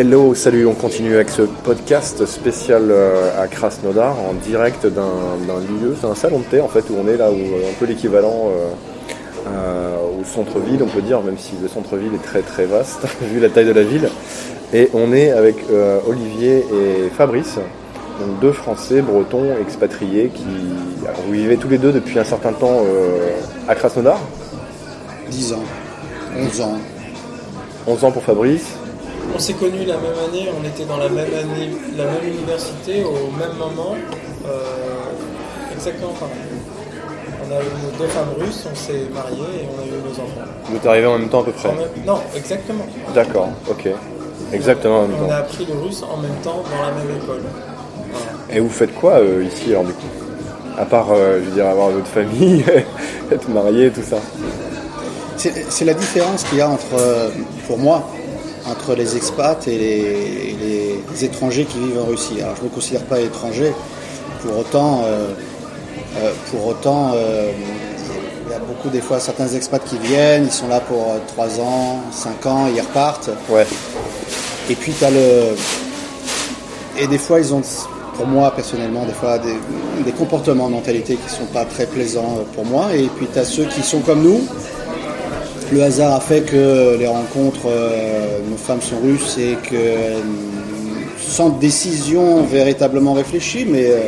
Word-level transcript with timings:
Hello, 0.00 0.32
salut, 0.32 0.64
on 0.64 0.74
continue 0.74 1.16
avec 1.16 1.28
ce 1.28 1.42
podcast 1.42 2.24
spécial 2.24 2.84
euh, 2.88 3.42
à 3.42 3.48
Krasnodar 3.48 4.16
en 4.16 4.32
direct 4.32 4.86
d'un 4.86 5.02
lieu, 5.02 5.96
c'est 6.00 6.06
un 6.06 6.14
salon 6.14 6.38
de 6.38 6.44
thé 6.44 6.60
en 6.60 6.68
fait 6.68 6.88
où 6.88 6.94
on 7.02 7.08
est 7.08 7.16
là, 7.16 7.32
où 7.32 7.34
un 7.34 7.74
peu 7.80 7.84
l'équivalent 7.84 8.46
euh, 8.46 8.68
euh, 9.48 9.96
au 10.20 10.24
centre-ville, 10.24 10.84
on 10.84 10.86
peut 10.86 11.02
dire, 11.02 11.20
même 11.22 11.36
si 11.36 11.54
le 11.60 11.66
centre-ville 11.66 12.14
est 12.14 12.22
très 12.22 12.42
très 12.42 12.66
vaste 12.66 13.08
vu 13.22 13.40
la 13.40 13.48
taille 13.48 13.66
de 13.66 13.72
la 13.72 13.82
ville. 13.82 14.08
Et 14.72 14.88
on 14.94 15.12
est 15.12 15.32
avec 15.32 15.56
Olivier 16.06 16.58
et 16.58 17.08
Fabrice, 17.08 17.56
donc 18.20 18.38
deux 18.40 18.52
Français 18.52 19.02
bretons 19.02 19.46
expatriés 19.60 20.30
qui 20.32 20.44
alors, 21.08 21.22
vous 21.26 21.32
vivez 21.32 21.56
tous 21.56 21.70
les 21.70 21.78
deux 21.78 21.90
depuis 21.90 22.20
un 22.20 22.24
certain 22.24 22.52
temps 22.52 22.84
à 23.66 23.74
Krasnodar? 23.74 24.20
10 25.28 25.54
ans, 25.54 25.64
11 26.38 26.60
ans. 26.60 26.78
11 27.88 28.04
ans 28.04 28.12
pour 28.12 28.22
Fabrice 28.22 28.76
on 29.34 29.38
s'est 29.38 29.54
connus 29.54 29.84
la 29.86 29.96
même 29.96 30.18
année, 30.28 30.48
on 30.58 30.64
était 30.66 30.84
dans 30.84 30.96
la 30.96 31.08
même 31.08 31.26
année, 31.32 31.70
la 31.96 32.04
même 32.04 32.24
université 32.26 33.04
au 33.04 33.30
même 33.38 33.56
moment, 33.58 33.94
euh, 34.46 35.72
exactement 35.74 36.12
pareil. 36.12 36.34
On 37.46 37.50
a 37.52 37.60
eu 37.60 37.64
nos 37.84 37.98
deux 37.98 38.08
femmes 38.08 38.28
russes, 38.38 38.66
on 38.70 38.74
s'est 38.76 39.06
mariés 39.14 39.62
et 39.62 39.68
on 39.74 39.82
a 39.82 39.86
eu 39.86 39.90
nos 40.02 40.12
enfants. 40.12 40.48
Vous 40.64 40.76
êtes 40.76 40.86
arrivés 40.86 41.06
en 41.06 41.18
même 41.18 41.28
temps 41.28 41.40
à 41.40 41.44
peu 41.44 41.52
près 41.52 41.70
Non, 42.06 42.18
exactement. 42.36 42.84
D'accord, 43.14 43.48
ok. 43.70 43.88
Exactement 44.52 45.00
en 45.00 45.02
même 45.08 45.16
on 45.22 45.26
temps. 45.26 45.32
a 45.32 45.36
appris 45.36 45.66
le 45.66 45.74
russe 45.78 46.02
en 46.02 46.16
même 46.18 46.34
temps 46.42 46.62
dans 46.70 46.82
la 46.82 46.92
même 46.92 47.16
école. 47.22 47.42
Et 48.50 48.60
vous 48.60 48.68
faites 48.70 48.94
quoi 48.94 49.14
euh, 49.14 49.44
ici 49.44 49.70
alors 49.70 49.84
du 49.84 49.92
coup? 49.92 50.06
À 50.78 50.84
part, 50.84 51.08
euh, 51.10 51.40
je 51.40 51.44
veux 51.46 51.54
dire, 51.54 51.66
avoir 51.66 51.88
votre 51.90 52.06
famille, 52.06 52.64
être 53.32 53.48
marié, 53.48 53.90
tout 53.90 54.02
ça? 54.02 54.16
C'est 55.36 55.84
la 55.84 55.94
différence 55.94 56.42
qu'il 56.44 56.58
y 56.58 56.60
a 56.60 56.68
entre, 56.68 57.30
pour 57.66 57.78
moi, 57.78 58.08
entre 58.70 58.94
les 58.94 59.16
expats 59.16 59.66
et 59.66 59.78
les, 59.78 61.24
étrangers 61.24 61.64
qui 61.64 61.78
vivent 61.80 62.00
en 62.00 62.04
Russie. 62.04 62.40
Alors 62.40 62.54
je 62.54 62.62
ne 62.62 62.68
me 62.68 62.72
considère 62.72 63.02
pas 63.02 63.20
étranger, 63.20 63.72
pour 64.42 64.58
autant, 64.58 65.02
euh, 65.04 65.30
euh, 66.16 66.32
pour 66.50 66.68
autant 66.68 67.10
euh, 67.12 67.50
il 68.46 68.52
y 68.52 68.54
a 68.54 68.60
beaucoup 68.60 68.88
des 68.88 69.00
fois 69.00 69.18
certains 69.18 69.48
expats 69.48 69.84
qui 69.84 69.98
viennent, 69.98 70.44
ils 70.44 70.52
sont 70.52 70.68
là 70.68 70.78
pour 70.78 71.16
3 71.26 71.60
ans, 71.60 72.00
5 72.12 72.46
ans, 72.46 72.66
ils 72.72 72.80
repartent. 72.80 73.30
Ouais. 73.48 73.66
Et 74.70 74.76
puis 74.76 74.92
tu 74.92 75.04
as 75.04 75.10
le. 75.10 75.56
Et 77.00 77.08
des 77.08 77.18
fois 77.18 77.40
ils 77.40 77.52
ont, 77.52 77.62
pour 78.14 78.26
moi 78.28 78.52
personnellement, 78.54 79.04
des 79.04 79.12
fois 79.12 79.38
des, 79.38 79.56
des 80.04 80.12
comportements, 80.12 80.68
mentalités 80.68 81.16
qui 81.16 81.24
ne 81.24 81.46
sont 81.46 81.52
pas 81.52 81.64
très 81.64 81.86
plaisants 81.86 82.44
pour 82.54 82.64
moi. 82.64 82.94
Et 82.94 83.08
puis 83.16 83.26
tu 83.32 83.38
as 83.40 83.44
ceux 83.44 83.64
qui 83.64 83.82
sont 83.82 84.00
comme 84.00 84.22
nous, 84.22 84.40
le 85.72 85.82
hasard 85.82 86.14
a 86.14 86.20
fait 86.20 86.42
que 86.42 86.96
les 86.98 87.06
rencontres, 87.06 87.66
euh, 87.66 88.38
nos 88.48 88.56
femmes 88.56 88.80
sont 88.80 88.98
russes 89.00 89.36
et 89.38 89.56
que 89.62 89.74
euh, 89.74 90.20
sans 91.18 91.50
décision 91.50 92.42
véritablement 92.44 93.12
réfléchie, 93.12 93.66
mais. 93.68 93.86
Euh, 93.86 93.98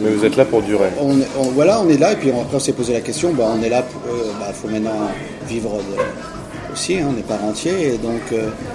mais 0.00 0.10
vous 0.10 0.24
êtes 0.24 0.36
là 0.36 0.44
pour 0.44 0.62
durer. 0.62 0.88
On, 1.00 1.42
voilà, 1.54 1.80
on 1.80 1.88
est 1.88 1.98
là 1.98 2.12
et 2.12 2.16
puis 2.16 2.30
après 2.30 2.56
on 2.56 2.60
s'est 2.60 2.72
posé 2.72 2.92
la 2.92 3.00
question, 3.00 3.32
bah, 3.32 3.44
on 3.56 3.62
est 3.62 3.68
là, 3.68 3.84
il 4.06 4.38
bah, 4.40 4.52
faut 4.52 4.68
maintenant 4.68 5.10
vivre 5.48 5.80
aussi, 6.72 6.98
hein, 6.98 7.06
on 7.10 7.12
n'est 7.12 7.22
pas 7.22 7.36
rentier 7.36 7.94
et 7.94 7.98
donc 7.98 8.20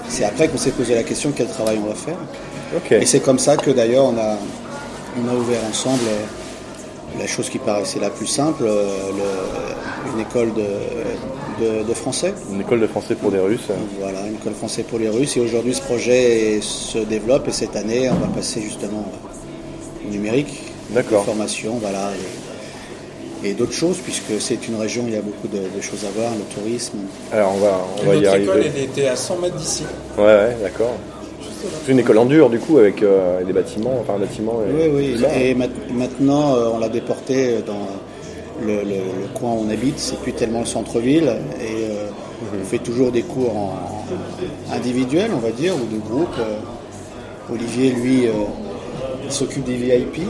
c'est 0.10 0.26
après 0.26 0.48
qu'on 0.48 0.58
s'est 0.58 0.72
posé 0.72 0.96
la 0.96 1.04
question 1.04 1.32
quel 1.36 1.48
travail 1.48 1.80
on 1.84 1.90
va 1.90 1.96
faire. 1.96 3.02
Et 3.02 3.06
c'est 3.06 3.22
comme 3.22 3.40
ça 3.40 3.58
que 3.58 3.72
d'ailleurs 3.72 4.06
on 4.06 4.18
a, 4.18 4.38
on 5.22 5.30
a 5.30 5.34
ouvert 5.34 5.62
ensemble 5.70 6.04
la 7.18 7.28
chose 7.28 7.50
qui 7.50 7.58
paraissait 7.58 8.00
la 8.00 8.10
plus 8.10 8.28
simple, 8.28 8.66
une 10.14 10.20
école 10.22 10.54
de, 10.54 10.66
de, 11.60 11.94
français. 11.94 12.34
Une 12.52 12.62
école 12.62 12.82
de 12.82 12.88
français 12.88 13.16
pour 13.16 13.32
les 13.32 13.40
Russes. 13.40 13.70
Voilà, 14.00 14.28
une 14.28 14.36
école 14.36 14.54
français 14.54 14.84
pour 14.84 15.00
les 15.00 15.10
Russes. 15.10 15.38
Et 15.38 15.40
aujourd'hui, 15.40 15.74
ce 15.74 15.82
projet 15.82 16.60
se 16.62 17.00
développe 17.00 17.48
et 17.48 17.52
cette 17.52 17.76
année, 17.76 18.10
on 18.10 18.16
va 18.16 18.28
passer 18.28 18.62
justement 18.62 19.06
au 20.06 20.10
numérique. 20.10 20.62
D'accord. 20.92 21.26
Formation, 21.26 21.78
voilà. 21.82 22.12
Et, 23.44 23.54
d'autres 23.54 23.74
choses, 23.74 23.98
puisque 23.98 24.42
c'est 24.42 24.68
une 24.68 24.76
région 24.76 25.04
où 25.04 25.08
il 25.08 25.14
y 25.14 25.18
a 25.18 25.22
beaucoup 25.22 25.48
de, 25.48 25.82
choses 25.82 26.06
à 26.06 26.12
voir, 26.20 26.32
le 26.34 26.44
tourisme. 26.54 26.98
Alors, 27.32 27.54
on 27.56 27.60
va, 27.60 27.86
on 28.02 28.06
va 28.06 28.16
y 28.16 28.26
arriver. 28.26 28.44
école, 28.44 28.64
elle 28.76 28.84
était 28.84 29.08
à 29.08 29.16
100 29.16 29.38
mètres 29.38 29.56
d'ici. 29.56 29.84
Ouais, 30.18 30.26
ouais 30.26 30.58
d'accord. 30.62 30.96
C'est 31.86 31.92
une 31.92 32.00
école 32.00 32.18
en 32.18 32.26
dur, 32.26 32.50
du 32.50 32.60
coup, 32.60 32.78
avec 32.78 33.02
euh, 33.02 33.44
des 33.44 33.54
bâtiments, 33.54 33.98
enfin 34.02 34.16
un 34.16 34.20
bâtiment. 34.20 34.62
Et 34.68 34.90
oui, 34.90 35.16
oui. 35.18 35.26
Et 35.42 35.56
maintenant, 35.56 36.56
euh, 36.56 36.70
on 36.74 36.80
l'a 36.80 36.90
déporté 36.90 37.60
dans 37.66 37.88
le, 38.66 39.28
coin 39.34 39.52
où 39.52 39.66
on 39.68 39.70
habite, 39.70 40.00
c'est 40.00 40.20
plus 40.20 40.34
tellement 40.34 40.60
le 40.60 40.66
centre-ville. 40.66 41.32
Et 41.62 41.86
euh, 41.86 42.10
on 42.60 42.66
fait 42.66 42.80
toujours 42.80 43.12
des 43.12 43.24
cours 43.24 43.56
en, 43.56 44.74
individuels, 44.74 45.32
on 45.34 45.40
va 45.40 45.52
dire, 45.52 45.74
ou 45.76 45.94
de 45.94 46.00
groupe. 46.00 46.36
Euh, 46.40 46.58
Olivier, 47.52 47.92
lui, 47.92 48.28
euh, 48.28 48.32
s'occupe 49.30 49.64
des 49.64 49.76
VIP, 49.76 50.24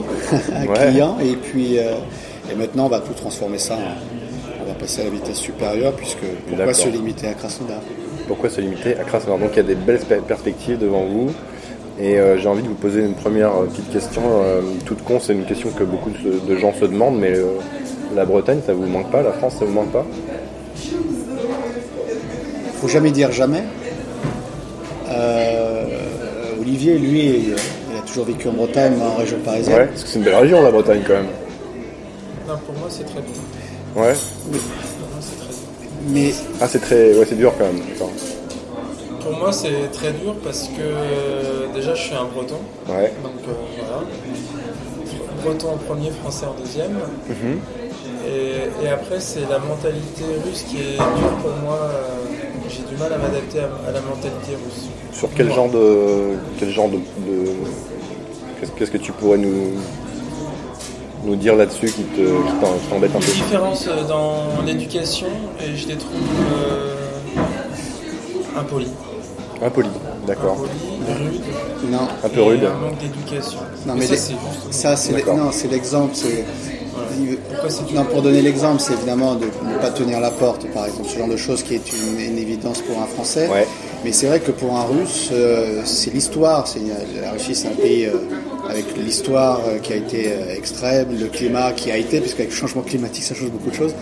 un 0.54 0.68
client. 0.90 1.18
Et 1.20 1.36
puis, 1.36 1.78
et 1.78 2.56
maintenant, 2.56 2.86
on 2.86 2.90
va 2.90 3.00
tout 3.00 3.14
transformer 3.14 3.58
ça. 3.58 3.78
on 4.62 4.68
va 4.68 4.74
passer 4.74 5.02
à 5.02 5.06
la 5.06 5.10
vitesse 5.10 5.38
supérieure, 5.38 5.94
puisque 5.94 6.26
pourquoi 6.48 6.74
se 6.74 6.90
limiter 6.90 7.28
à 7.28 7.34
Krasnodar? 7.34 7.80
Pourquoi 8.28 8.50
se 8.50 8.62
limiter 8.62 8.98
à 8.98 9.04
Krasnodar? 9.04 9.40
Donc 9.40 9.50
il 9.54 9.58
y 9.58 9.60
a 9.62 9.64
des 9.64 9.76
belles 9.76 10.02
perspectives 10.28 10.78
devant 10.78 11.06
vous. 11.06 11.32
Et 12.00 12.20
j'ai 12.38 12.48
envie 12.48 12.62
de 12.62 12.68
vous 12.68 12.76
poser 12.76 13.02
une 13.02 13.16
première 13.16 13.52
petite 13.62 13.92
question, 13.92 14.22
toute 14.86 15.04
con, 15.04 15.20
c'est 15.20 15.34
une 15.34 15.46
question 15.46 15.72
que 15.72 15.84
beaucoup 15.84 16.12
de, 16.12 16.56
gens 16.56 16.72
se 16.72 16.86
demandent, 16.86 17.18
mais 17.18 17.34
la 18.16 18.25
Bretagne, 18.25 18.59
ça 18.66 18.73
vous 18.73 18.85
manque 18.85 19.12
pas 19.12 19.22
La 19.22 19.31
France, 19.31 19.56
ça 19.59 19.66
vous 19.66 19.73
manque 19.73 19.91
pas 19.91 20.06
Faut 22.81 22.88
jamais 22.88 23.12
dire 23.12 23.31
jamais. 23.31 23.63
Euh, 25.09 25.85
Olivier, 26.59 26.97
lui, 26.97 27.53
il 27.91 27.97
a 27.97 28.01
toujours 28.01 28.25
vécu 28.25 28.47
en 28.47 28.53
Bretagne, 28.53 28.94
en 29.01 29.16
région 29.16 29.38
parisienne. 29.40 29.78
Ouais, 29.78 29.85
parce 29.88 30.03
que 30.03 30.09
c'est 30.09 30.19
une 30.19 30.25
belle 30.25 30.35
région, 30.35 30.62
la 30.62 30.72
Bretagne, 30.72 31.01
quand 31.06 31.13
même. 31.13 31.28
Non, 32.47 32.56
pour 32.66 32.75
moi, 32.75 32.88
c'est 32.90 33.03
très 33.06 33.22
bien. 33.22 33.34
Ouais. 33.95 34.13
Pour 34.13 35.09
moi, 35.09 35.22
c'est 35.22 35.38
très 35.38 35.53
dur. 35.53 36.09
Mais... 36.09 36.34
Ah, 36.62 36.68
c'est 36.68 36.79
très... 36.79 37.13
Ouais, 37.13 37.25
c'est 37.28 37.38
dur, 37.38 37.53
quand 37.57 37.66
même. 37.66 37.81
Pour 39.22 39.38
moi, 39.38 39.51
c'est 39.51 39.91
très 39.91 40.12
dur 40.12 40.35
parce 40.44 40.69
que 40.69 41.74
déjà, 41.75 41.94
je 41.95 42.01
suis 42.01 42.16
un 42.16 42.25
breton. 42.25 42.59
Ouais. 42.88 43.13
Donc, 43.24 43.34
euh, 43.47 43.51
voilà. 43.78 44.03
Breton 45.44 45.74
en 45.74 45.78
premier, 45.78 46.12
français 46.12 46.45
en 46.45 46.59
deuxième. 46.59 46.94
Mhm. 47.29 47.59
Et, 48.28 48.90
après, 48.90 49.20
c'est 49.20 49.48
la 49.50 49.60
mentalité 49.60 50.24
russe 50.46 50.64
qui 50.64 50.78
est 50.78 50.98
dure 50.98 51.38
pour 51.42 51.52
moi. 51.64 51.80
Euh, 51.84 52.02
j'ai 52.70 52.84
du 52.84 52.96
mal 53.00 53.14
à 53.14 53.18
m'adapter 53.18 53.60
à, 53.60 53.92
la 53.92 54.02
mentalité 54.02 54.52
russe. 54.52 54.90
Sur 55.12 55.30
quel 55.36 55.52
genre 55.54 55.70
de. 55.70 56.36
Quel 56.60 56.70
genre 56.70 56.90
de, 56.90 57.00
Qu'est-ce 58.78 58.92
que 58.92 58.98
tu 58.98 59.12
pourrais 59.12 59.38
nous, 59.38 59.74
nous 61.24 61.36
dire 61.36 61.56
là-dessus 61.56 61.88
qui 61.88 62.04
t'embête 62.90 63.16
un 63.16 63.20
peu? 63.20 63.26
Les 63.26 63.34
différences 63.34 63.88
euh, 63.88 64.04
dans 64.08 64.62
l'éducation, 64.66 65.28
et 65.62 65.76
je 65.76 65.88
les 65.88 65.96
trouve 65.96 66.18
euh, 66.54 66.96
impolies. 68.60 68.92
Impolies, 69.62 69.90
d'accord. 70.26 70.54
Impolies, 70.54 71.30
rudes. 71.30 71.92
Non. 71.92 72.08
Un 72.24 72.30
peu 72.30 72.42
rude. 72.42 72.64
Un 72.66 72.74
manque 72.74 72.98
d'éducation. 73.00 73.60
Non, 73.86 73.94
mais, 73.96 74.08
ça, 74.72 74.96
c'est 74.96 75.68
l'exemple. 75.70 76.16
C'est 77.70 77.94
non, 77.94 78.06
pour 78.06 78.22
donner 78.22 78.42
l'exemple, 78.42 78.82
c'est 78.82 78.94
évidemment 78.94 79.36
de 79.36 79.46
ne 79.46 79.78
pas 79.80 79.90
tenir 79.90 80.20
la 80.20 80.32
porte, 80.32 80.68
par 80.74 80.86
exemple, 80.86 81.10
ce 81.10 81.18
genre 81.18 81.28
de 81.28 81.38
choses 81.38 81.64
qui 81.64 81.76
est 81.76 81.92
une, 81.92 82.38
évidence 82.38 82.82
pour 82.82 83.02
un 83.02 83.06
Français. 83.06 83.50
Mais 84.04 84.12
c'est 84.12 84.28
vrai 84.28 84.40
que 84.40 84.52
pour 84.52 84.76
un 84.76 84.84
Russe, 84.84 85.30
euh, 85.32 85.82
c'est 85.86 86.14
l'histoire. 86.14 86.66
La 87.22 87.32
Russie, 87.32 87.56
c'est 87.56 87.68
un 87.68 87.72
pays 87.72 88.06
euh, 88.06 88.14
avec 88.70 88.86
l'histoire 88.96 89.62
euh, 89.68 89.80
qui 89.80 89.94
a 89.94 89.96
été 89.96 90.32
extrême, 90.56 91.08
le 91.20 91.28
climat 91.28 91.72
qui 91.72 91.92
a 91.92 91.98
été, 91.98 92.20
puisqu'avec 92.20 92.52
le 92.52 92.56
changement 92.56 92.84
climatique, 92.84 93.24
ça 93.24 93.34
change 93.34 93.50
beaucoup 93.50 93.72
de 93.72 93.76
choses, 93.76 93.96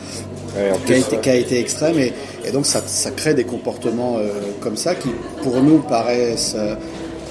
qui, 0.86 0.94
a 0.94 0.98
été, 0.98 1.18
qui, 1.18 1.30
a 1.30 1.36
été, 1.36 1.60
extrême. 1.60 1.98
Et, 1.98 2.14
et 2.46 2.52
donc, 2.52 2.66
ça, 2.66 2.82
ça, 2.86 3.12
crée 3.12 3.34
des 3.34 3.46
comportements 3.46 4.18
comme 4.60 4.76
ça 4.76 4.96
qui, 4.96 5.10
pour 5.44 5.62
nous, 5.62 5.80
paraissent 5.80 6.56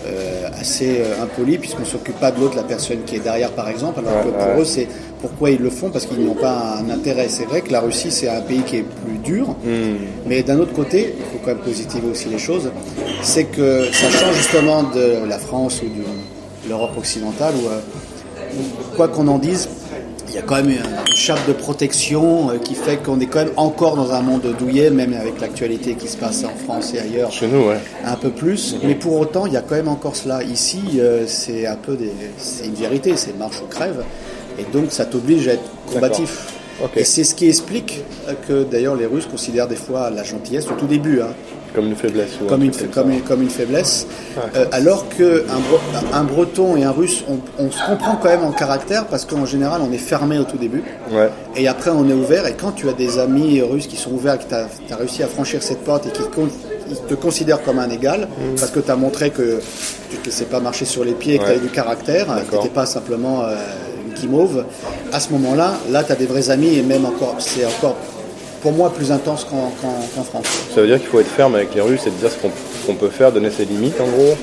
euh, 0.06 0.50
assez 0.60 0.98
euh, 1.00 1.22
impoli 1.22 1.56
puisqu'on 1.56 1.84
s'occupe 1.86 2.20
pas 2.20 2.30
de 2.30 2.38
l'autre, 2.38 2.56
la 2.56 2.62
personne 2.62 3.04
qui 3.06 3.16
est 3.16 3.20
derrière 3.20 3.50
par 3.52 3.70
exemple, 3.70 4.00
alors 4.00 4.22
que 4.22 4.28
pour 4.28 4.60
eux 4.60 4.64
c'est 4.66 4.86
pourquoi 5.24 5.50
ils 5.52 5.60
le 5.60 5.70
font 5.70 5.88
parce 5.88 6.04
qu'ils 6.04 6.22
n'ont 6.22 6.34
pas 6.34 6.76
un 6.78 6.90
intérêt. 6.90 7.28
C'est 7.30 7.46
vrai 7.46 7.62
que 7.62 7.72
la 7.72 7.80
Russie 7.80 8.10
c'est 8.10 8.28
un 8.28 8.42
pays 8.42 8.60
qui 8.60 8.76
est 8.76 8.82
plus 8.82 9.16
dur, 9.16 9.48
hmm. 9.64 9.96
mais 10.26 10.42
d'un 10.42 10.58
autre 10.58 10.74
côté, 10.74 11.14
il 11.18 11.24
faut 11.24 11.38
quand 11.42 11.54
même 11.54 11.64
positiver 11.64 12.06
aussi 12.10 12.28
les 12.28 12.38
choses, 12.38 12.70
c'est 13.22 13.44
que 13.44 13.90
ça 13.90 14.10
change 14.10 14.36
justement 14.36 14.82
de 14.82 15.26
la 15.26 15.38
France 15.38 15.80
ou 15.82 15.86
de 15.86 16.68
l'Europe 16.68 16.98
occidentale 16.98 17.54
où, 17.56 17.68
euh, 17.68 17.80
quoi 18.96 19.08
qu'on 19.08 19.26
en 19.28 19.38
dise, 19.38 19.66
il 20.28 20.34
y 20.34 20.38
a 20.38 20.42
quand 20.42 20.56
même 20.56 20.70
une 20.70 21.16
charte 21.16 21.46
de 21.48 21.54
protection 21.54 22.50
euh, 22.50 22.58
qui 22.58 22.74
fait 22.74 22.96
qu'on 22.96 23.18
est 23.20 23.26
quand 23.26 23.38
même 23.38 23.54
encore 23.56 23.96
dans 23.96 24.12
un 24.12 24.20
monde 24.20 24.54
douillet, 24.58 24.90
même 24.90 25.14
avec 25.14 25.40
l'actualité 25.40 25.94
qui 25.94 26.08
se 26.08 26.18
passe 26.18 26.44
en 26.44 26.54
France 26.66 26.92
et 26.92 26.98
ailleurs. 26.98 27.30
Chez 27.32 27.46
nous, 27.46 27.68
ouais. 27.68 27.78
Un 28.04 28.16
peu 28.16 28.30
plus. 28.30 28.76
Mais 28.82 28.94
pour 28.94 29.18
autant, 29.18 29.46
il 29.46 29.52
y 29.52 29.56
a 29.56 29.62
quand 29.62 29.76
même 29.76 29.88
encore 29.88 30.16
cela. 30.16 30.42
Ici, 30.42 30.82
euh, 30.98 31.24
c'est 31.26 31.66
un 31.66 31.76
peu 31.76 31.96
des, 31.96 32.12
c'est 32.36 32.66
une 32.66 32.74
vérité, 32.74 33.16
c'est 33.16 33.38
marche 33.38 33.62
ou 33.62 33.66
crève. 33.66 34.02
Et 34.58 34.64
donc, 34.72 34.92
ça 34.92 35.04
t'oblige 35.04 35.48
à 35.48 35.52
être 35.52 35.70
combatif. 35.92 36.54
Et 36.96 37.04
c'est 37.04 37.24
ce 37.24 37.34
qui 37.34 37.48
explique 37.48 38.02
que 38.48 38.64
d'ailleurs 38.64 38.96
les 38.96 39.06
Russes 39.06 39.26
considèrent 39.30 39.68
des 39.68 39.76
fois 39.76 40.10
la 40.10 40.24
gentillesse 40.24 40.66
au 40.68 40.74
tout 40.74 40.86
début. 40.86 41.20
Hein. 41.20 41.28
Comme 41.74 41.86
une 41.86 41.96
faiblesse. 41.96 42.30
comme, 42.48 42.62
une, 42.62 42.70
comme, 42.70 43.20
comme, 43.22 43.42
une, 43.42 43.50
faiblesse. 43.50 44.06
Euh, 44.54 44.66
alors 44.70 45.08
qu'un 45.08 45.42
un 46.12 46.22
Breton 46.22 46.76
et 46.76 46.84
un 46.84 46.92
Russe, 46.92 47.24
on, 47.58 47.68
se 47.68 47.84
comprend 47.84 48.14
quand 48.14 48.28
même 48.28 48.44
en 48.44 48.52
caractère 48.52 49.06
parce 49.06 49.24
qu'en 49.24 49.44
général, 49.44 49.82
on 49.82 49.92
est 49.92 49.98
fermé 49.98 50.38
au 50.38 50.44
tout 50.44 50.56
début. 50.56 50.84
Et 51.56 51.66
après, 51.66 51.90
on 51.90 52.08
est 52.08 52.12
ouvert. 52.12 52.46
Et 52.46 52.52
quand 52.52 52.70
tu 52.70 52.88
as 52.88 52.92
des 52.92 53.18
amis 53.18 53.60
russes 53.60 53.88
qui 53.88 53.96
sont 53.96 54.12
ouverts, 54.12 54.38
que 54.38 54.44
tu 54.48 54.54
as, 54.54 54.96
réussi 54.96 55.24
à 55.24 55.26
franchir 55.26 55.64
cette 55.64 55.82
porte 55.82 56.06
et 56.06 56.10
qui 56.10 56.22
te 57.08 57.14
considèrent 57.14 57.62
comme 57.64 57.80
un 57.80 57.90
égal, 57.90 58.28
mm. 58.28 58.54
parce 58.56 58.70
que 58.70 58.78
tu 58.78 58.92
as 58.92 58.96
montré 58.96 59.30
que 59.30 59.58
tu 60.10 60.28
ne 60.28 60.32
sais 60.32 60.44
pas 60.44 60.60
marcher 60.60 60.84
sur 60.84 61.04
les 61.04 61.14
pieds 61.14 61.34
et 61.34 61.38
que 61.38 61.44
tu 61.44 61.50
as 61.50 61.58
du 61.58 61.70
caractère, 61.70 62.26
que 62.26 62.50
tu 62.50 62.56
n'étais 62.56 62.68
pas 62.68 62.86
simplement 62.86 63.42
euh, 63.42 63.56
une 64.14 64.20
guimauve, 64.20 64.64
à 65.12 65.20
ce 65.20 65.30
moment-là, 65.30 65.74
là, 65.90 66.04
tu 66.04 66.12
as 66.12 66.16
des 66.16 66.26
vrais 66.26 66.50
amis 66.50 66.78
et 66.78 66.82
même 66.82 67.04
encore, 67.04 67.36
c'est 67.38 67.64
encore 67.64 67.96
pour 68.62 68.72
moi 68.72 68.92
plus 68.92 69.12
intense 69.12 69.44
qu'en 69.44 70.24
France. 70.24 70.46
Ça 70.74 70.80
veut 70.80 70.86
dire 70.86 70.98
qu'il 70.98 71.08
faut 71.08 71.20
être 71.20 71.30
ferme 71.30 71.54
avec 71.54 71.74
les 71.74 71.82
Russes 71.82 72.06
et 72.06 72.10
dire 72.10 72.30
ce 72.30 72.86
qu'on 72.86 72.94
peut 72.94 73.10
faire, 73.10 73.30
donner 73.30 73.50
ses 73.50 73.66
limites 73.66 74.00
en 74.00 74.06
gros, 74.06 74.36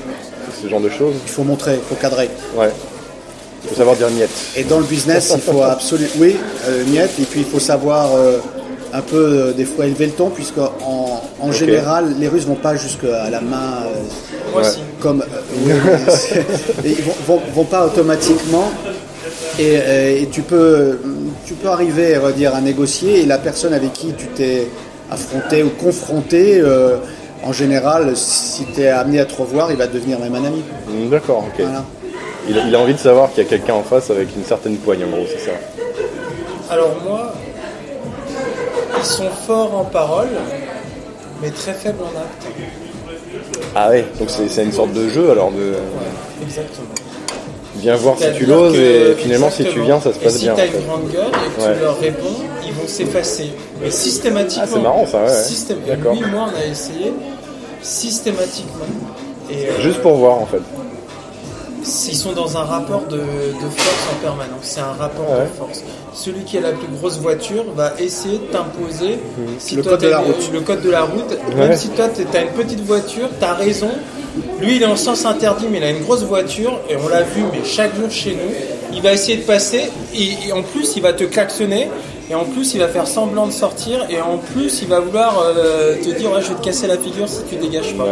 ce 0.62 0.68
genre 0.68 0.80
de 0.80 0.88
choses. 0.88 1.14
Il 1.26 1.30
faut 1.30 1.42
montrer, 1.42 1.74
il 1.74 1.80
faut 1.80 2.00
cadrer. 2.00 2.30
Ouais. 2.54 2.70
Il 3.64 3.70
faut 3.70 3.74
savoir 3.76 3.96
dire 3.96 4.10
miette. 4.10 4.30
Et 4.56 4.64
dans 4.64 4.78
le 4.78 4.84
business, 4.84 5.32
il 5.34 5.40
faut 5.40 5.62
absolument. 5.62 6.10
Oui, 6.18 6.36
euh, 6.68 6.84
miette, 6.86 7.12
et 7.20 7.24
puis 7.24 7.40
il 7.40 7.46
faut 7.46 7.60
savoir 7.60 8.14
euh, 8.14 8.38
un 8.92 9.00
peu 9.00 9.16
euh, 9.16 9.52
des 9.52 9.64
fois 9.64 9.86
élever 9.86 10.06
le 10.06 10.12
ton, 10.12 10.30
puisque 10.30 10.58
en, 10.58 11.22
en 11.40 11.52
général, 11.52 12.14
les 12.18 12.28
Russes 12.28 12.46
vont 12.46 12.54
pas 12.54 12.76
jusqu'à 12.76 13.30
la 13.30 13.40
main. 13.40 13.84
Moi 14.52 14.60
aussi. 14.62 14.80
Comme. 15.00 15.24
ils 16.84 17.02
vont, 17.26 17.40
vont, 17.54 17.64
pas 17.64 17.86
automatiquement. 17.86 18.70
Et, 19.58 20.22
et, 20.22 20.28
tu 20.30 20.42
peux 20.42 20.98
tu 21.46 21.54
peux 21.54 21.68
arriver 21.68 22.14
à, 22.14 22.32
dire, 22.32 22.54
à 22.54 22.60
négocier 22.60 23.20
et 23.20 23.26
la 23.26 23.38
personne 23.38 23.74
avec 23.74 23.92
qui 23.92 24.12
tu 24.14 24.26
t'es 24.28 24.68
affronté 25.10 25.62
ou 25.62 25.70
confronté, 25.70 26.60
euh, 26.60 26.96
en 27.44 27.52
général, 27.52 28.16
si 28.16 28.64
tu 28.66 28.80
es 28.80 28.88
amené 28.88 29.20
à 29.20 29.24
te 29.24 29.34
revoir, 29.34 29.70
il 29.70 29.76
va 29.76 29.86
devenir 29.86 30.18
même 30.18 30.34
un 30.34 30.44
ami. 30.44 30.62
Mm, 30.88 31.10
d'accord, 31.10 31.44
ok. 31.48 31.64
Il, 32.48 32.74
a 32.74 32.78
envie 32.78 32.94
de 32.94 32.98
savoir 32.98 33.30
qu'il 33.30 33.44
y 33.44 33.46
a 33.46 33.48
quelqu'un 33.48 33.74
en 33.74 33.82
face 33.82 34.10
avec 34.10 34.34
une 34.34 34.44
certaine 34.44 34.76
poigne, 34.76 35.04
en 35.04 35.08
gros, 35.08 35.26
c'est 35.28 35.50
ça 35.50 35.52
Alors 36.70 36.96
moi, 37.04 37.34
ils 38.98 39.04
sont 39.04 39.30
forts 39.46 39.76
en 39.76 39.84
parole, 39.84 40.28
mais 41.40 41.50
très 41.50 41.72
faibles 41.72 42.02
en 42.02 42.18
acte. 42.18 42.46
Ah 43.74 43.90
ouais, 43.90 44.04
donc 44.18 44.28
c'est 44.28 44.64
une 44.64 44.72
sorte 44.72 44.92
de 44.92 45.08
jeu 45.08 45.30
alors 45.30 45.50
de... 45.50 45.74
exactement 46.42 46.88
viens 47.76 47.96
voir 47.96 48.16
si 48.18 48.32
tu 48.36 48.46
l'oses 48.46 48.74
et 48.76 49.14
finalement 49.16 49.50
si 49.50 49.64
tu 49.64 49.80
viens 49.80 50.00
ça 50.00 50.12
se 50.12 50.18
passe 50.18 50.40
bien. 50.40 50.54
Si 50.54 50.62
tu 50.62 50.68
as 50.68 50.78
une 50.78 50.86
grande 50.86 51.10
gueule 51.10 51.26
et 51.26 51.60
que 51.60 51.74
tu 51.74 51.80
leur 51.80 51.98
réponds, 51.98 52.36
ils 52.66 52.72
vont 52.72 52.86
s'effacer. 52.86 53.52
Mais 53.82 53.90
systématiquement. 53.90 54.64
Ah, 54.66 54.70
c'est 54.72 54.82
marrant 54.82 55.06
ça, 55.06 55.24
ouais. 55.24 55.28
Systém... 55.28 55.78
Lui, 55.86 56.20
moi, 56.30 56.48
on 56.52 56.60
a 56.60 56.66
essayé 56.66 57.12
systématiquement. 57.82 58.86
Et, 59.50 59.68
euh, 59.68 59.80
Juste 59.80 60.00
pour 60.00 60.14
voir 60.14 60.38
en 60.38 60.46
fait. 60.46 60.62
Ils 61.84 62.16
sont 62.16 62.32
dans 62.32 62.56
un 62.56 62.62
rapport 62.62 63.02
de, 63.08 63.16
de 63.16 63.70
force 63.76 64.08
en 64.12 64.22
permanence. 64.22 64.60
C'est 64.62 64.80
un 64.80 64.92
rapport 64.92 65.26
de 65.26 65.58
force. 65.58 65.82
Celui 66.14 66.44
qui 66.44 66.58
a 66.58 66.60
la 66.60 66.72
plus 66.72 66.86
grosse 66.86 67.18
voiture 67.18 67.64
va 67.74 67.94
essayer 67.98 68.38
de 68.38 68.44
t'imposer 68.44 69.18
si 69.58 69.74
le, 69.74 69.82
code 69.82 70.00
de 70.00 70.08
la 70.08 70.18
route. 70.20 70.50
le 70.52 70.60
code 70.60 70.82
de 70.82 70.90
la 70.90 71.02
route. 71.02 71.36
Même 71.56 71.76
si 71.76 71.88
toi, 71.88 72.08
tu 72.08 72.22
as 72.36 72.42
une 72.42 72.50
petite 72.50 72.84
voiture, 72.84 73.28
tu 73.36 73.44
as 73.44 73.54
raison, 73.54 73.90
lui, 74.60 74.76
il 74.76 74.82
est 74.82 74.86
en 74.86 74.96
sens 74.96 75.24
interdit, 75.24 75.66
mais 75.70 75.78
il 75.78 75.84
a 75.84 75.90
une 75.90 76.02
grosse 76.02 76.22
voiture, 76.22 76.80
et 76.88 76.96
on 76.96 77.08
l'a 77.08 77.22
vu, 77.22 77.42
mais 77.52 77.64
chaque 77.64 77.94
jour 77.94 78.10
chez 78.10 78.30
nous, 78.30 78.52
il 78.94 79.02
va 79.02 79.12
essayer 79.12 79.36
de 79.36 79.42
passer, 79.42 79.90
et, 80.14 80.52
en 80.52 80.62
plus, 80.62 80.96
il 80.96 81.02
va 81.02 81.12
te 81.12 81.24
klaxonner, 81.24 81.88
et 82.30 82.34
en 82.34 82.44
plus, 82.44 82.74
il 82.74 82.80
va 82.80 82.88
faire 82.88 83.06
semblant 83.06 83.46
de 83.46 83.52
sortir, 83.52 84.06
et 84.08 84.20
en 84.20 84.38
plus, 84.38 84.80
il 84.82 84.88
va 84.88 85.00
vouloir 85.00 85.40
euh, 85.40 85.96
te 85.96 86.10
dire, 86.10 86.32
ouais, 86.32 86.40
je 86.40 86.48
vais 86.48 86.54
te 86.54 86.64
casser 86.64 86.86
la 86.86 86.96
figure 86.96 87.28
si 87.28 87.42
tu 87.48 87.56
dégages 87.56 87.94
pas. 87.94 88.06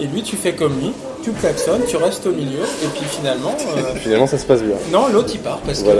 Et 0.00 0.06
lui, 0.06 0.22
tu 0.22 0.36
fais 0.36 0.52
comme 0.52 0.78
lui, 0.80 0.92
tu 1.22 1.32
klaxonnes, 1.32 1.82
tu 1.86 1.96
restes 1.96 2.26
au 2.26 2.32
milieu, 2.32 2.62
et 2.82 2.86
puis 2.86 3.04
finalement. 3.08 3.54
Euh, 3.76 3.94
finalement, 3.96 4.26
ça 4.26 4.38
se 4.38 4.46
passe 4.46 4.62
bien. 4.62 4.76
Non, 4.92 5.08
l'autre 5.08 5.30
il 5.34 5.40
part 5.40 5.60
parce 5.64 5.82
que. 5.82 5.90